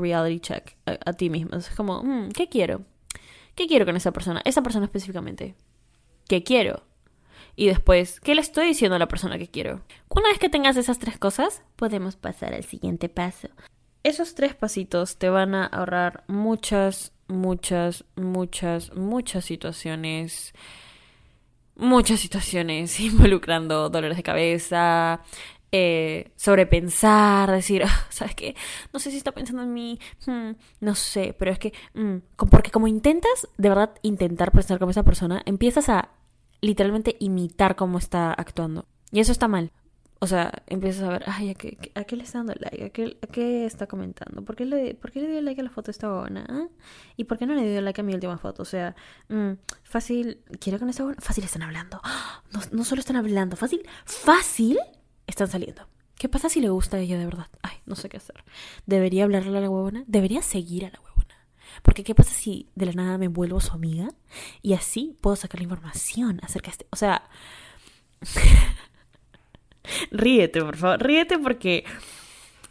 reality 0.00 0.40
check 0.40 0.76
a, 0.86 1.12
ti 1.12 1.28
mismo. 1.28 1.58
Es 1.58 1.68
como, 1.68 2.02
mm, 2.02 2.30
¿qué 2.30 2.48
quiero? 2.48 2.86
¿Qué 3.54 3.66
quiero 3.66 3.84
con 3.84 3.96
esa 3.96 4.12
persona? 4.12 4.40
Esa 4.46 4.62
persona 4.62 4.86
específicamente. 4.86 5.56
¿Qué 6.26 6.42
quiero? 6.42 6.87
Y 7.58 7.66
después, 7.66 8.20
¿qué 8.20 8.36
le 8.36 8.40
estoy 8.40 8.68
diciendo 8.68 8.94
a 8.94 9.00
la 9.00 9.08
persona 9.08 9.36
que 9.36 9.48
quiero? 9.48 9.80
Una 10.08 10.28
vez 10.28 10.38
que 10.38 10.48
tengas 10.48 10.76
esas 10.76 11.00
tres 11.00 11.18
cosas, 11.18 11.64
podemos 11.74 12.14
pasar 12.14 12.54
al 12.54 12.62
siguiente 12.62 13.08
paso. 13.08 13.48
Esos 14.04 14.36
tres 14.36 14.54
pasitos 14.54 15.18
te 15.18 15.28
van 15.28 15.56
a 15.56 15.66
ahorrar 15.66 16.22
muchas, 16.28 17.12
muchas, 17.26 18.04
muchas, 18.14 18.94
muchas 18.94 19.44
situaciones 19.44 20.54
muchas 21.74 22.20
situaciones 22.20 23.00
involucrando 23.00 23.90
dolores 23.90 24.16
de 24.16 24.22
cabeza, 24.22 25.22
eh, 25.72 26.30
sobrepensar, 26.36 27.50
decir, 27.50 27.82
ah, 27.84 28.06
¿sabes 28.08 28.36
qué? 28.36 28.54
No 28.92 29.00
sé 29.00 29.10
si 29.10 29.16
está 29.16 29.32
pensando 29.32 29.64
en 29.64 29.74
mí, 29.74 29.98
hmm, 30.26 30.50
no 30.78 30.94
sé, 30.94 31.34
pero 31.36 31.50
es 31.50 31.58
que, 31.58 31.72
mm, 31.94 32.18
porque 32.50 32.70
como 32.70 32.86
intentas, 32.86 33.48
de 33.56 33.68
verdad, 33.68 33.94
intentar 34.02 34.52
pensar 34.52 34.78
como 34.78 34.92
esa 34.92 35.02
persona, 35.02 35.42
empiezas 35.44 35.88
a 35.88 36.10
literalmente 36.60 37.16
imitar 37.20 37.76
cómo 37.76 37.98
está 37.98 38.32
actuando. 38.32 38.86
Y 39.10 39.20
eso 39.20 39.32
está 39.32 39.48
mal. 39.48 39.72
O 40.20 40.26
sea, 40.26 40.52
empiezas 40.66 41.04
a 41.04 41.10
ver, 41.10 41.24
ay, 41.26 41.50
¿a 41.50 41.54
qué, 41.54 41.92
a 41.94 42.02
qué 42.02 42.16
le 42.16 42.24
está 42.24 42.38
dando 42.38 42.54
like? 42.58 42.84
¿A 42.84 42.90
qué, 42.90 43.18
a 43.22 43.26
qué 43.28 43.66
está 43.66 43.86
comentando? 43.86 44.44
¿Por 44.44 44.56
qué, 44.56 44.64
le, 44.64 44.94
¿Por 44.94 45.12
qué 45.12 45.20
le 45.20 45.28
dio 45.28 45.40
like 45.40 45.60
a 45.60 45.64
la 45.64 45.70
foto 45.70 45.92
esta 45.92 46.12
buena? 46.12 46.44
¿Ah? 46.48 46.66
¿Y 47.16 47.24
por 47.24 47.38
qué 47.38 47.46
no 47.46 47.54
le 47.54 47.70
dio 47.70 47.80
like 47.80 48.00
a 48.00 48.04
mi 48.04 48.14
última 48.14 48.36
foto? 48.36 48.62
O 48.62 48.64
sea, 48.64 48.96
mm, 49.28 49.52
fácil, 49.84 50.42
¿quiere 50.58 50.80
con 50.80 50.88
esta 50.88 51.04
buena? 51.04 51.20
Fácil 51.20 51.44
están 51.44 51.62
hablando. 51.62 52.00
No, 52.50 52.60
no 52.72 52.84
solo 52.84 53.00
están 53.00 53.16
hablando, 53.16 53.56
fácil, 53.56 53.82
fácil 54.06 54.78
están 55.26 55.48
saliendo. 55.48 55.86
¿Qué 56.18 56.30
pasa 56.30 56.48
si 56.48 56.62
le 56.62 56.70
gusta 56.70 56.96
a 56.96 57.00
ella 57.00 57.18
de 57.18 57.26
verdad? 57.26 57.46
Ay, 57.62 57.76
no 57.84 57.94
sé 57.94 58.08
qué 58.08 58.16
hacer. 58.16 58.42
¿Debería 58.86 59.24
hablarle 59.24 59.58
a 59.58 59.60
la 59.60 59.68
huevona? 59.70 60.02
¿Debería 60.06 60.40
seguir 60.40 60.86
a 60.86 60.90
la 60.90 60.98
huevona? 60.98 61.07
Porque 61.82 62.04
¿qué 62.04 62.14
pasa 62.14 62.32
si 62.32 62.68
de 62.74 62.86
la 62.86 62.92
nada 62.92 63.18
me 63.18 63.28
vuelvo 63.28 63.60
su 63.60 63.72
amiga? 63.72 64.08
Y 64.62 64.74
así 64.74 65.16
puedo 65.20 65.36
sacar 65.36 65.60
la 65.60 65.64
información 65.64 66.40
acerca 66.42 66.66
de 66.66 66.72
este... 66.72 66.86
O 66.90 66.96
sea... 66.96 67.28
ríete, 70.10 70.60
por 70.60 70.76
favor. 70.76 71.02
Ríete 71.02 71.38
porque 71.38 71.84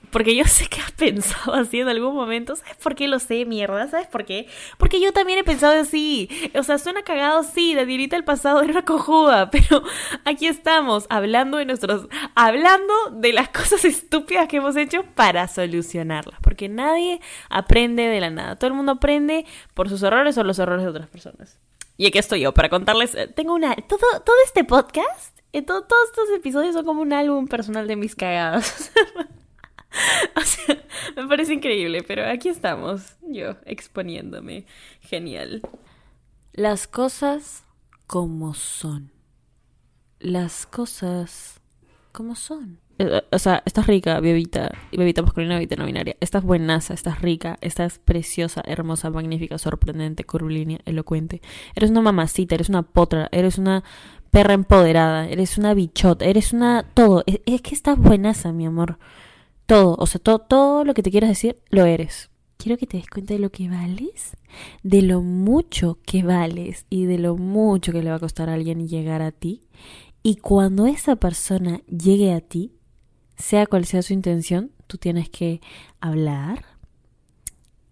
porque 0.09 0.35
yo 0.35 0.45
sé 0.45 0.67
que 0.67 0.79
has 0.79 0.91
pensado 0.91 1.53
así 1.53 1.79
en 1.79 1.89
algún 1.89 2.15
momento. 2.15 2.55
¿Sabes 2.55 2.77
por 2.77 2.95
qué 2.95 3.07
lo 3.07 3.19
sé, 3.19 3.45
mierda? 3.45 3.87
¿Sabes 3.87 4.07
por 4.07 4.25
qué? 4.25 4.47
Porque 4.77 5.01
yo 5.01 5.11
también 5.11 5.39
he 5.39 5.43
pensado 5.43 5.79
así. 5.79 6.29
O 6.55 6.63
sea, 6.63 6.77
suena 6.77 7.03
cagado, 7.03 7.43
sí. 7.43 7.75
Danielita 7.75 8.15
el 8.15 8.23
pasado 8.23 8.61
era 8.61 8.71
una 8.71 8.85
cojuda. 8.85 9.51
Pero 9.51 9.83
aquí 10.23 10.47
estamos, 10.47 11.05
hablando 11.09 11.57
de 11.57 11.65
nuestros. 11.65 12.07
Hablando 12.35 12.93
de 13.11 13.33
las 13.33 13.49
cosas 13.49 13.83
estúpidas 13.85 14.47
que 14.47 14.57
hemos 14.57 14.75
hecho 14.75 15.03
para 15.03 15.47
solucionarlas. 15.47 16.39
Porque 16.41 16.69
nadie 16.69 17.19
aprende 17.49 18.03
de 18.03 18.21
la 18.21 18.29
nada. 18.29 18.55
Todo 18.55 18.69
el 18.69 18.75
mundo 18.75 18.93
aprende 18.93 19.45
por 19.73 19.89
sus 19.89 20.01
errores 20.03 20.37
o 20.37 20.43
los 20.43 20.57
errores 20.57 20.83
de 20.83 20.89
otras 20.89 21.09
personas. 21.09 21.59
Y 21.97 22.07
aquí 22.07 22.17
estoy 22.17 22.41
yo 22.41 22.53
para 22.53 22.69
contarles. 22.69 23.13
Eh, 23.13 23.27
tengo 23.27 23.53
una. 23.53 23.75
Todo, 23.75 23.99
todo 24.25 24.35
este 24.45 24.63
podcast. 24.63 25.37
Eh, 25.51 25.61
todos 25.61 25.83
estos 26.05 26.29
episodios 26.35 26.75
son 26.75 26.85
como 26.85 27.01
un 27.01 27.11
álbum 27.11 27.47
personal 27.47 27.87
de 27.87 27.95
mis 27.97 28.15
cagadas. 28.15 28.91
o 30.35 30.41
sea, 30.41 30.83
me 31.15 31.27
parece 31.27 31.53
increíble, 31.53 32.03
pero 32.03 32.25
aquí 32.25 32.49
estamos, 32.49 33.17
yo 33.21 33.55
exponiéndome. 33.65 34.65
Genial. 35.01 35.61
Las 36.53 36.87
cosas 36.87 37.63
como 38.07 38.53
son. 38.53 39.11
Las 40.19 40.65
cosas 40.65 41.61
como 42.11 42.35
son. 42.35 42.79
Eh, 42.99 43.21
o 43.31 43.39
sea, 43.39 43.61
estás 43.65 43.85
rica, 43.85 44.19
bebita, 44.19 44.71
bebita 44.91 45.21
masculina, 45.21 45.55
bebita 45.55 45.75
no 45.75 45.85
binaria. 45.85 46.15
Estás 46.19 46.43
buenaza, 46.43 46.93
estás 46.93 47.21
rica, 47.21 47.57
estás 47.61 47.99
preciosa, 47.99 48.63
hermosa, 48.65 49.11
magnífica, 49.11 49.57
sorprendente, 49.57 50.23
curvilínea, 50.23 50.79
elocuente. 50.85 51.41
Eres 51.75 51.91
una 51.91 52.01
mamacita, 52.01 52.55
eres 52.55 52.69
una 52.69 52.81
potra, 52.81 53.29
eres 53.31 53.59
una 53.59 53.83
perra 54.31 54.53
empoderada, 54.53 55.27
eres 55.27 55.57
una 55.57 55.73
bichota, 55.75 56.25
eres 56.25 56.53
una 56.53 56.83
todo. 56.93 57.23
Es, 57.27 57.39
es 57.45 57.61
que 57.61 57.75
estás 57.75 57.97
buenaza, 57.97 58.51
mi 58.51 58.65
amor. 58.65 58.97
Todo, 59.67 59.95
o 60.00 60.07
sea, 60.07 60.19
todo, 60.19 60.39
todo 60.39 60.83
lo 60.83 60.93
que 60.93 61.03
te 61.03 61.12
quieras 61.12 61.29
decir, 61.29 61.59
lo 61.69 61.86
eres. 61.86 62.31
Quiero 62.57 62.77
que 62.77 62.88
te 62.88 62.97
des 62.97 63.09
cuenta 63.09 63.36
de 63.36 63.39
lo 63.39 63.51
que 63.51 63.69
vales, 63.69 64.36
de 64.81 65.03
lo 65.03 65.21
mucho 65.21 66.00
que 66.05 66.24
vales 66.24 66.86
y 66.89 67.05
de 67.05 67.19
lo 67.19 67.38
mucho 67.38 67.91
que 67.91 68.01
le 68.01 68.09
va 68.09 68.15
a 68.15 68.19
costar 68.19 68.50
a 68.50 68.55
alguien 68.55 68.88
llegar 68.88 69.21
a 69.21 69.31
ti. 69.31 69.67
Y 70.24 70.38
cuando 70.38 70.88
esa 70.88 71.17
persona 71.17 71.81
llegue 71.86 72.33
a 72.33 72.41
ti, 72.41 72.74
sea 73.38 73.67
cual 73.67 73.86
sea 73.86 74.01
su 74.01 74.13
intención, 74.13 74.71
tú 74.88 74.97
tienes 74.97 75.29
que 75.29 75.62
hablar, 76.00 76.65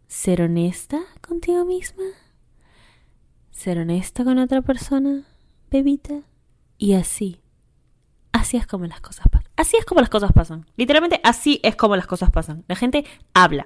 ser 0.08 0.42
honesta 0.42 1.02
contigo 1.22 1.66
misma, 1.66 2.06
ser 3.52 3.78
honesta 3.80 4.24
con 4.24 4.40
otra 4.40 4.62
persona, 4.62 5.28
bebita, 5.70 6.24
y 6.78 6.94
así. 6.94 7.40
Así 8.46 8.58
es 8.58 8.68
como 8.68 8.86
las 8.86 9.02
cosas 9.02 9.28
pasan. 9.28 9.50
Así 9.56 9.76
es 9.76 9.86
como 9.86 10.02
las 10.02 10.10
cosas 10.12 10.32
pasan. 10.32 10.68
Literalmente 10.78 11.20
así 11.24 11.60
es 11.64 11.76
como 11.76 11.96
las 11.96 12.06
cosas 12.06 12.30
pasan. 12.30 12.64
La 12.68 12.76
gente 12.76 13.04
habla 13.34 13.66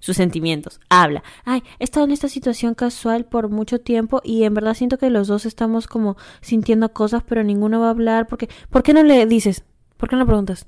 sus 0.00 0.16
sentimientos, 0.16 0.80
habla. 0.88 1.22
Ay, 1.44 1.62
he 1.78 1.84
estado 1.84 2.04
en 2.04 2.10
esta 2.10 2.28
situación 2.28 2.74
casual 2.74 3.26
por 3.26 3.48
mucho 3.48 3.80
tiempo 3.80 4.20
y 4.24 4.42
en 4.42 4.54
verdad 4.54 4.74
siento 4.74 4.98
que 4.98 5.08
los 5.08 5.28
dos 5.28 5.46
estamos 5.46 5.86
como 5.86 6.16
sintiendo 6.40 6.92
cosas, 6.92 7.22
pero 7.22 7.44
ninguno 7.44 7.78
va 7.78 7.86
a 7.86 7.90
hablar 7.90 8.26
porque 8.26 8.48
¿por 8.70 8.82
qué 8.82 8.92
no 8.92 9.04
le 9.04 9.24
dices? 9.26 9.62
¿Por 9.96 10.08
qué 10.08 10.16
no 10.16 10.22
le 10.22 10.26
preguntas? 10.26 10.66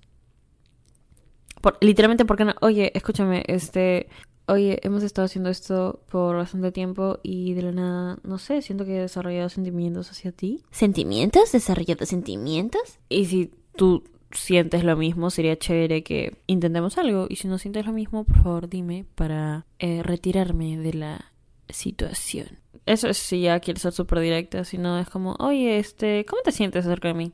Por, 1.61 1.77
literalmente, 1.81 2.25
¿por 2.25 2.37
qué 2.37 2.45
no? 2.45 2.55
Oye, 2.61 2.93
escúchame, 2.95 3.43
este, 3.49 4.09
oye, 4.51 4.81
hemos 4.83 5.03
estado 5.03 5.27
haciendo 5.27 5.51
esto 5.51 6.03
por 6.11 6.37
bastante 6.37 6.73
tiempo 6.73 7.19
y 7.23 7.55
de 7.55 7.63
la 7.63 7.73
nada, 7.73 8.19
no 8.23 8.39
sé, 8.39 8.63
siento 8.63 8.85
que 8.85 8.97
he 8.97 9.01
desarrollado 9.01 9.49
sentimientos 9.49 10.11
hacia 10.11 10.33
ti. 10.33 10.63
¿Sentimientos? 10.71 11.53
¿Desarrollado 11.53 12.05
sentimientos? 12.05 12.99
Y 13.09 13.27
si 13.27 13.53
tú 13.77 14.05
sientes 14.33 14.85
lo 14.85 14.97
mismo, 14.97 15.31
sería 15.31 15.59
chévere 15.59 16.03
que 16.03 16.37
intentemos 16.47 16.99
algo. 16.99 17.27
Y 17.29 17.37
si 17.37 17.49
no 17.49 17.59
sientes 17.59 17.87
lo 17.87 17.93
mismo, 17.93 18.25
por 18.25 18.43
favor 18.43 18.69
dime 18.69 19.07
para 19.15 19.67
eh, 19.79 20.03
retirarme 20.03 20.79
de 20.79 20.95
la 20.95 21.33
situación. 21.69 22.59
Eso 22.87 23.09
es 23.09 23.19
si 23.19 23.43
ya 23.43 23.61
quieres 23.61 23.83
ser 23.83 23.93
súper 23.93 24.21
directa, 24.21 24.65
si 24.65 24.79
no 24.79 24.99
es 24.99 25.09
como, 25.09 25.37
oye, 25.39 25.79
este, 25.79 26.25
¿cómo 26.27 26.43
te 26.43 26.53
sientes 26.53 26.87
acerca 26.87 27.09
de 27.09 27.15
mí? 27.15 27.33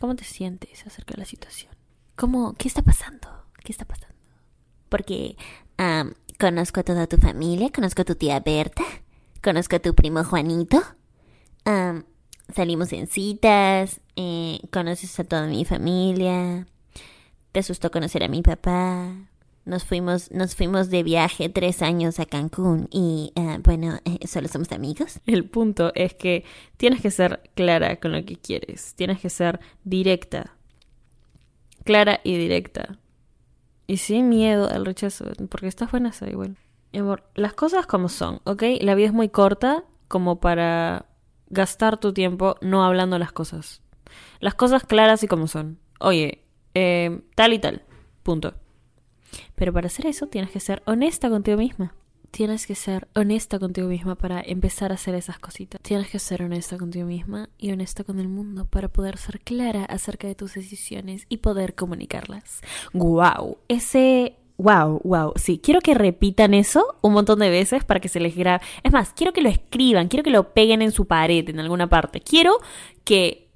¿Cómo 0.00 0.16
te 0.16 0.24
sientes 0.24 0.86
acerca 0.86 1.14
de 1.14 1.18
la 1.18 1.26
situación? 1.26 1.72
¿Cómo? 2.16 2.54
¿Qué 2.54 2.66
está 2.66 2.82
pasando? 2.82 3.28
¿Qué 3.62 3.72
está 3.72 3.84
pasando? 3.84 4.16
Porque 4.88 5.36
conozco 6.40 6.80
a 6.80 6.82
toda 6.82 7.06
tu 7.06 7.18
familia, 7.18 7.70
conozco 7.70 8.02
a 8.02 8.04
tu 8.06 8.14
tía 8.14 8.40
Berta, 8.40 8.82
conozco 9.42 9.76
a 9.76 9.78
tu 9.78 9.94
primo 9.94 10.24
Juanito. 10.24 10.82
salimos 12.54 12.92
en 12.92 13.06
citas, 13.06 14.00
eh, 14.16 14.58
conoces 14.72 15.20
a 15.20 15.24
toda 15.24 15.46
mi 15.46 15.64
familia, 15.64 16.66
te 17.52 17.60
asustó 17.60 17.90
conocer 17.90 18.24
a 18.24 18.28
mi 18.28 18.42
papá. 18.42 19.14
Nos 19.66 19.84
fuimos, 19.84 20.30
nos 20.32 20.56
fuimos 20.56 20.88
de 20.88 21.02
viaje 21.02 21.50
tres 21.50 21.82
años 21.82 22.18
a 22.18 22.24
Cancún 22.24 22.88
y 22.90 23.32
eh, 23.36 23.58
bueno, 23.62 23.98
eh, 24.06 24.26
solo 24.26 24.48
somos 24.48 24.72
amigos. 24.72 25.20
El 25.26 25.44
punto 25.44 25.92
es 25.94 26.14
que 26.14 26.44
tienes 26.78 27.02
que 27.02 27.10
ser 27.10 27.50
clara 27.54 28.00
con 28.00 28.12
lo 28.12 28.24
que 28.24 28.36
quieres, 28.36 28.94
tienes 28.94 29.20
que 29.20 29.28
ser 29.28 29.60
directa, 29.84 30.56
clara 31.84 32.20
y 32.24 32.38
directa. 32.38 32.99
Y 33.90 33.96
sin 33.96 34.28
miedo 34.28 34.70
al 34.70 34.86
rechazo, 34.86 35.24
porque 35.48 35.66
estás 35.66 35.90
buena 35.90 36.10
esa 36.10 36.30
igual. 36.30 36.56
amor, 36.94 37.24
las 37.34 37.54
cosas 37.54 37.88
como 37.88 38.08
son, 38.08 38.40
¿ok? 38.44 38.62
La 38.82 38.94
vida 38.94 39.08
es 39.08 39.12
muy 39.12 39.30
corta 39.30 39.82
como 40.06 40.38
para 40.38 41.06
gastar 41.48 41.98
tu 41.98 42.12
tiempo 42.12 42.54
no 42.60 42.84
hablando 42.84 43.18
las 43.18 43.32
cosas. 43.32 43.82
Las 44.38 44.54
cosas 44.54 44.84
claras 44.84 45.24
y 45.24 45.26
como 45.26 45.48
son. 45.48 45.80
Oye, 45.98 46.44
eh, 46.74 47.20
tal 47.34 47.52
y 47.52 47.58
tal. 47.58 47.82
Punto. 48.22 48.54
Pero 49.56 49.72
para 49.72 49.88
hacer 49.88 50.06
eso 50.06 50.28
tienes 50.28 50.52
que 50.52 50.60
ser 50.60 50.84
honesta 50.86 51.28
contigo 51.28 51.58
misma. 51.58 51.92
Tienes 52.30 52.66
que 52.66 52.74
ser 52.74 53.08
honesta 53.14 53.58
contigo 53.58 53.88
misma 53.88 54.14
para 54.14 54.40
empezar 54.40 54.92
a 54.92 54.94
hacer 54.94 55.14
esas 55.14 55.38
cositas. 55.38 55.80
Tienes 55.82 56.08
que 56.08 56.18
ser 56.18 56.42
honesta 56.42 56.78
contigo 56.78 57.06
misma 57.06 57.48
y 57.58 57.72
honesta 57.72 58.04
con 58.04 58.20
el 58.20 58.28
mundo 58.28 58.66
para 58.66 58.88
poder 58.88 59.18
ser 59.18 59.40
clara 59.40 59.84
acerca 59.84 60.28
de 60.28 60.34
tus 60.34 60.54
decisiones 60.54 61.26
y 61.28 61.38
poder 61.38 61.74
comunicarlas. 61.74 62.60
¡Wow! 62.92 63.58
Ese 63.68 64.36
Wow, 64.60 65.00
wow. 65.04 65.32
Sí, 65.36 65.58
quiero 65.58 65.80
que 65.80 65.94
repitan 65.94 66.52
eso 66.52 66.98
un 67.00 67.14
montón 67.14 67.38
de 67.38 67.48
veces 67.48 67.82
para 67.82 67.98
que 67.98 68.10
se 68.10 68.20
les 68.20 68.36
grabe. 68.36 68.62
Es 68.82 68.92
más, 68.92 69.14
quiero 69.14 69.32
que 69.32 69.40
lo 69.40 69.48
escriban, 69.48 70.08
quiero 70.08 70.22
que 70.22 70.30
lo 70.30 70.52
peguen 70.52 70.82
en 70.82 70.92
su 70.92 71.06
pared, 71.06 71.48
en 71.48 71.60
alguna 71.60 71.88
parte. 71.88 72.20
Quiero 72.20 72.58
que. 73.04 73.48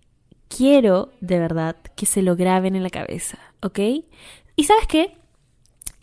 Quiero, 0.46 1.10
de 1.20 1.40
verdad, 1.40 1.76
que 1.96 2.06
se 2.06 2.22
lo 2.22 2.36
graben 2.36 2.76
en 2.76 2.84
la 2.84 2.90
cabeza, 2.90 3.38
¿ok? 3.60 3.78
¿Y 4.56 4.64
sabes 4.64 4.86
qué? 4.86 5.16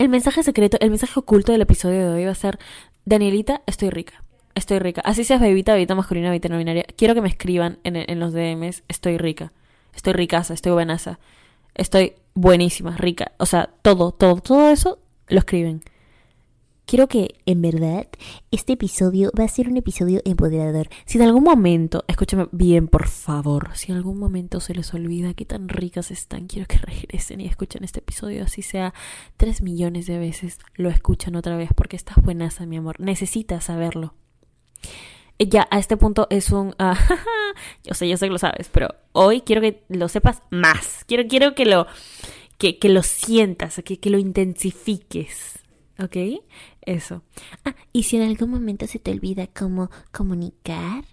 El 0.02 0.08
mensaje 0.08 0.42
secreto, 0.42 0.78
el 0.80 0.90
mensaje 0.90 1.20
oculto 1.20 1.52
del 1.52 1.60
episodio 1.60 2.00
de 2.00 2.14
hoy 2.16 2.24
va 2.24 2.32
a 2.32 2.34
ser, 2.34 2.58
Danielita, 3.04 3.62
estoy 3.66 3.88
rica. 3.90 4.24
Estoy 4.56 4.80
rica. 4.80 5.00
Así 5.04 5.22
seas 5.22 5.40
bebita, 5.40 5.74
bebita 5.74 5.94
masculina, 5.94 6.28
bebita 6.28 6.48
no 6.48 6.58
binaria. 6.58 6.82
Quiero 6.96 7.14
que 7.14 7.20
me 7.20 7.28
escriban 7.28 7.78
en, 7.84 7.94
en 7.94 8.18
los 8.18 8.32
DMs, 8.32 8.82
estoy 8.88 9.16
rica. 9.16 9.52
Estoy 9.94 10.14
ricaza, 10.14 10.54
estoy 10.54 10.72
buenaza. 10.72 11.20
Estoy 11.76 12.14
buenísima, 12.34 12.96
rica. 12.96 13.30
O 13.36 13.46
sea, 13.46 13.70
todo, 13.82 14.10
todo, 14.10 14.40
todo 14.40 14.70
eso 14.70 14.98
lo 15.28 15.38
escriben. 15.38 15.84
Quiero 16.92 17.08
que, 17.08 17.36
en 17.46 17.62
verdad, 17.62 18.06
este 18.50 18.74
episodio 18.74 19.32
va 19.32 19.44
a 19.44 19.48
ser 19.48 19.66
un 19.66 19.78
episodio 19.78 20.20
empoderador. 20.26 20.90
Si 21.06 21.16
en 21.16 21.24
algún 21.24 21.42
momento, 21.42 22.04
escúchame 22.06 22.48
bien, 22.52 22.86
por 22.86 23.08
favor, 23.08 23.70
si 23.72 23.92
en 23.92 23.96
algún 23.96 24.18
momento 24.18 24.60
se 24.60 24.74
les 24.74 24.92
olvida 24.92 25.32
qué 25.32 25.46
tan 25.46 25.70
ricas 25.70 26.10
están, 26.10 26.48
quiero 26.48 26.68
que 26.68 26.76
regresen 26.82 27.40
y 27.40 27.46
escuchen 27.46 27.82
este 27.82 28.00
episodio, 28.00 28.44
así 28.44 28.60
sea 28.60 28.92
tres 29.38 29.62
millones 29.62 30.04
de 30.04 30.18
veces, 30.18 30.58
lo 30.74 30.90
escuchan 30.90 31.34
otra 31.34 31.56
vez, 31.56 31.70
porque 31.74 31.96
estás 31.96 32.22
buenaza, 32.22 32.66
mi 32.66 32.76
amor. 32.76 33.00
Necesitas 33.00 33.64
saberlo. 33.64 34.12
Ya, 35.38 35.66
a 35.70 35.78
este 35.78 35.96
punto 35.96 36.26
es 36.28 36.50
un... 36.50 36.74
Uh, 36.82 36.94
yo 37.84 37.94
sé, 37.94 38.06
yo 38.06 38.18
sé 38.18 38.26
que 38.26 38.32
lo 38.32 38.38
sabes, 38.38 38.68
pero 38.70 38.94
hoy 39.12 39.40
quiero 39.40 39.62
que 39.62 39.82
lo 39.88 40.08
sepas 40.08 40.42
más. 40.50 41.04
Quiero, 41.06 41.26
quiero 41.26 41.54
que 41.54 41.64
lo... 41.64 41.86
Que, 42.58 42.78
que 42.78 42.90
lo 42.90 43.02
sientas, 43.02 43.80
que, 43.82 43.98
que 43.98 44.10
lo 44.10 44.18
intensifiques. 44.18 45.58
¿Ok? 45.98 46.16
Eso. 46.82 47.22
Ah, 47.64 47.76
y 47.92 48.04
si 48.04 48.16
en 48.16 48.22
algún 48.22 48.50
momento 48.50 48.86
se 48.86 48.98
te 48.98 49.12
olvida 49.12 49.46
cómo 49.46 49.90
comunicar 50.10 51.04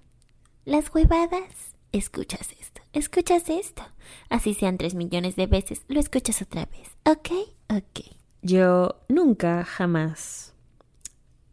las 0.65 0.93
huevadas, 0.93 1.75
escuchas 1.91 2.51
esto, 2.59 2.81
escuchas 2.91 3.49
esto. 3.49 3.83
Así 4.29 4.53
sean 4.53 4.77
tres 4.77 4.95
millones 4.95 5.35
de 5.35 5.47
veces, 5.47 5.83
lo 5.87 5.99
escuchas 5.99 6.41
otra 6.41 6.65
vez. 6.65 6.89
¿Ok? 7.05 7.29
Ok. 7.69 8.15
Yo 8.41 9.01
nunca, 9.09 9.63
jamás, 9.63 10.53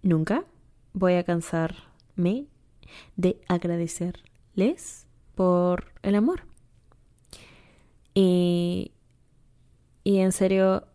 nunca 0.03 0.45
voy 0.93 1.15
a 1.15 1.25
cansarme 1.25 2.47
de 3.17 3.41
agradecerles 3.49 5.07
por 5.35 5.93
el 6.03 6.15
amor. 6.15 6.45
Y, 8.15 8.93
y 10.05 10.19
en 10.19 10.33
serio... 10.33 10.87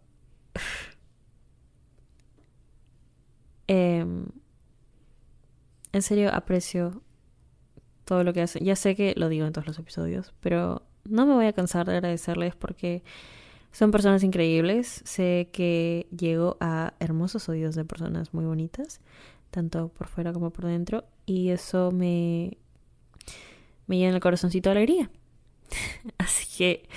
Em, 3.67 4.25
en 5.93 6.01
serio 6.01 6.33
aprecio 6.33 7.01
todo 8.05 8.23
lo 8.23 8.33
que 8.33 8.41
hacen. 8.41 8.63
Ya 8.65 8.75
sé 8.75 8.95
que 8.95 9.13
lo 9.15 9.29
digo 9.29 9.45
en 9.45 9.53
todos 9.53 9.67
los 9.67 9.79
episodios, 9.79 10.33
pero 10.39 10.83
no 11.05 11.25
me 11.25 11.33
voy 11.33 11.45
a 11.45 11.53
cansar 11.53 11.85
de 11.85 11.93
agradecerles 11.93 12.55
porque 12.55 13.03
son 13.71 13.91
personas 13.91 14.23
increíbles. 14.23 15.01
Sé 15.05 15.49
que 15.51 16.07
llego 16.15 16.57
a 16.59 16.93
hermosos 16.99 17.47
oídos 17.49 17.75
de 17.75 17.85
personas 17.85 18.33
muy 18.33 18.45
bonitas, 18.45 19.01
tanto 19.49 19.89
por 19.89 20.07
fuera 20.07 20.33
como 20.33 20.51
por 20.51 20.65
dentro, 20.65 21.05
y 21.25 21.49
eso 21.49 21.91
me, 21.91 22.57
me 23.87 23.97
llena 23.97 24.15
el 24.15 24.21
corazoncito 24.21 24.69
de 24.69 24.77
alegría. 24.77 25.11
Así 26.17 26.45
que 26.57 26.87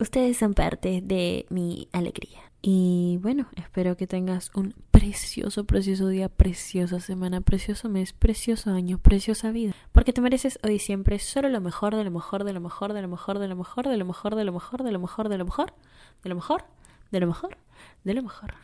ustedes 0.00 0.36
son 0.36 0.54
parte 0.54 1.00
de 1.02 1.46
mi 1.50 1.88
alegría. 1.92 2.43
Y 2.66 3.18
bueno, 3.20 3.46
espero 3.56 3.94
que 3.94 4.06
tengas 4.06 4.50
un 4.54 4.74
precioso, 4.90 5.64
precioso 5.64 6.08
día, 6.08 6.30
preciosa 6.30 6.98
semana, 6.98 7.42
precioso 7.42 7.90
mes, 7.90 8.14
precioso 8.14 8.70
año, 8.70 8.96
preciosa 8.96 9.50
vida. 9.50 9.74
Porque 9.92 10.14
te 10.14 10.22
mereces 10.22 10.58
hoy 10.62 10.78
siempre 10.78 11.18
solo 11.18 11.50
lo 11.50 11.60
mejor, 11.60 11.94
de 11.94 12.04
lo 12.04 12.10
mejor, 12.10 12.42
de 12.42 12.54
lo 12.54 12.62
mejor, 12.62 12.94
de 12.94 13.02
lo 13.02 13.08
mejor, 13.08 13.38
de 13.38 13.48
lo 13.48 13.56
mejor, 13.56 13.86
de 13.86 13.98
lo 13.98 14.06
mejor, 14.06 14.34
de 14.34 14.44
lo 14.44 14.52
mejor, 14.54 14.82
de 14.82 14.92
lo 14.92 14.98
mejor, 15.02 15.28
de 15.28 15.36
lo 15.36 15.44
mejor, 15.44 15.74
de 16.22 16.28
lo 16.30 16.34
mejor, 16.36 16.64
de 17.12 17.20
lo 17.20 17.26
mejor, 17.26 17.58
de 18.02 18.14
lo 18.14 18.22
mejor. 18.22 18.54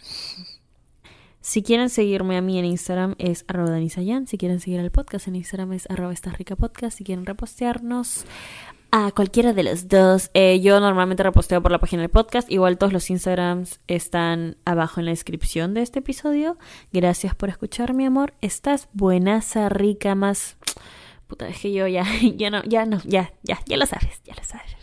Si 1.42 1.62
quieren 1.62 1.88
seguirme 1.88 2.36
a 2.36 2.42
mí 2.42 2.58
en 2.58 2.66
Instagram 2.66 3.14
es 3.18 3.44
arroba 3.48 3.70
danisayan. 3.70 4.26
Si 4.26 4.36
quieren 4.36 4.60
seguir 4.60 4.80
al 4.80 4.90
podcast 4.90 5.26
en 5.26 5.36
Instagram 5.36 5.72
es 5.72 5.90
arroba 5.90 6.14
rica 6.36 6.54
podcast. 6.54 6.98
Si 6.98 7.04
quieren 7.04 7.24
repostearnos 7.24 8.24
a 8.92 9.12
cualquiera 9.12 9.53
de 9.53 9.62
los 9.62 9.88
dos. 9.88 10.31
Eh, 10.35 10.61
yo 10.61 10.81
normalmente 10.81 11.22
reposteo 11.22 11.62
por 11.62 11.72
la 11.72 11.79
página 11.79 12.03
del 12.03 12.11
podcast. 12.11 12.50
Igual 12.50 12.79
todos 12.79 12.92
los 12.92 13.11
Instagrams 13.11 13.81
están 13.87 14.57
abajo 14.64 15.00
en 15.00 15.07
la 15.07 15.12
descripción 15.12 15.74
de 15.74 15.83
este 15.83 16.00
episodio. 16.00 16.59
Gracias 16.92 17.35
por 17.35 17.48
escuchar, 17.48 17.94
mi 17.94 18.05
amor. 18.05 18.35
Estás 18.40 18.88
buenaza, 18.92 19.68
rica, 19.68 20.14
más. 20.14 20.57
Puta, 21.26 21.48
es 21.48 21.61
que 21.61 21.72
yo 21.72 21.87
ya, 21.87 22.05
ya 22.37 22.50
no, 22.50 22.62
ya 22.64 22.87
no, 22.87 23.00
ya, 23.05 23.33
ya, 23.42 23.61
ya 23.66 23.76
lo 23.76 23.87
sabes, 23.87 24.20
ya 24.24 24.35
lo 24.35 24.44
sabes. 24.44 24.76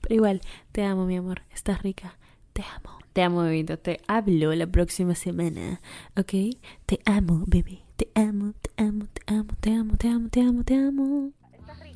Pero 0.00 0.14
igual, 0.14 0.40
te 0.72 0.84
amo, 0.84 1.06
mi 1.06 1.16
amor. 1.16 1.42
Estás 1.54 1.82
rica. 1.82 2.16
Te 2.52 2.62
amo. 2.62 2.98
Te 3.12 3.22
amo, 3.22 3.42
bebito. 3.42 3.78
Te 3.78 4.00
hablo 4.06 4.54
la 4.54 4.66
próxima 4.66 5.14
semana. 5.14 5.80
¿Ok? 6.16 6.56
Te 6.86 7.00
amo, 7.04 7.44
bebé. 7.46 7.82
Te 7.96 8.10
amo, 8.14 8.52
te 8.60 8.70
amo, 8.82 9.06
te 9.12 9.22
amo, 9.26 9.54
te 9.60 9.70
amo, 9.72 9.96
te 9.96 10.08
amo, 10.08 10.28
te 10.28 10.40
amo, 10.40 10.64
te 10.64 10.74
amo. 10.74 11.37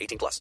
18 0.00 0.18
plus. 0.18 0.40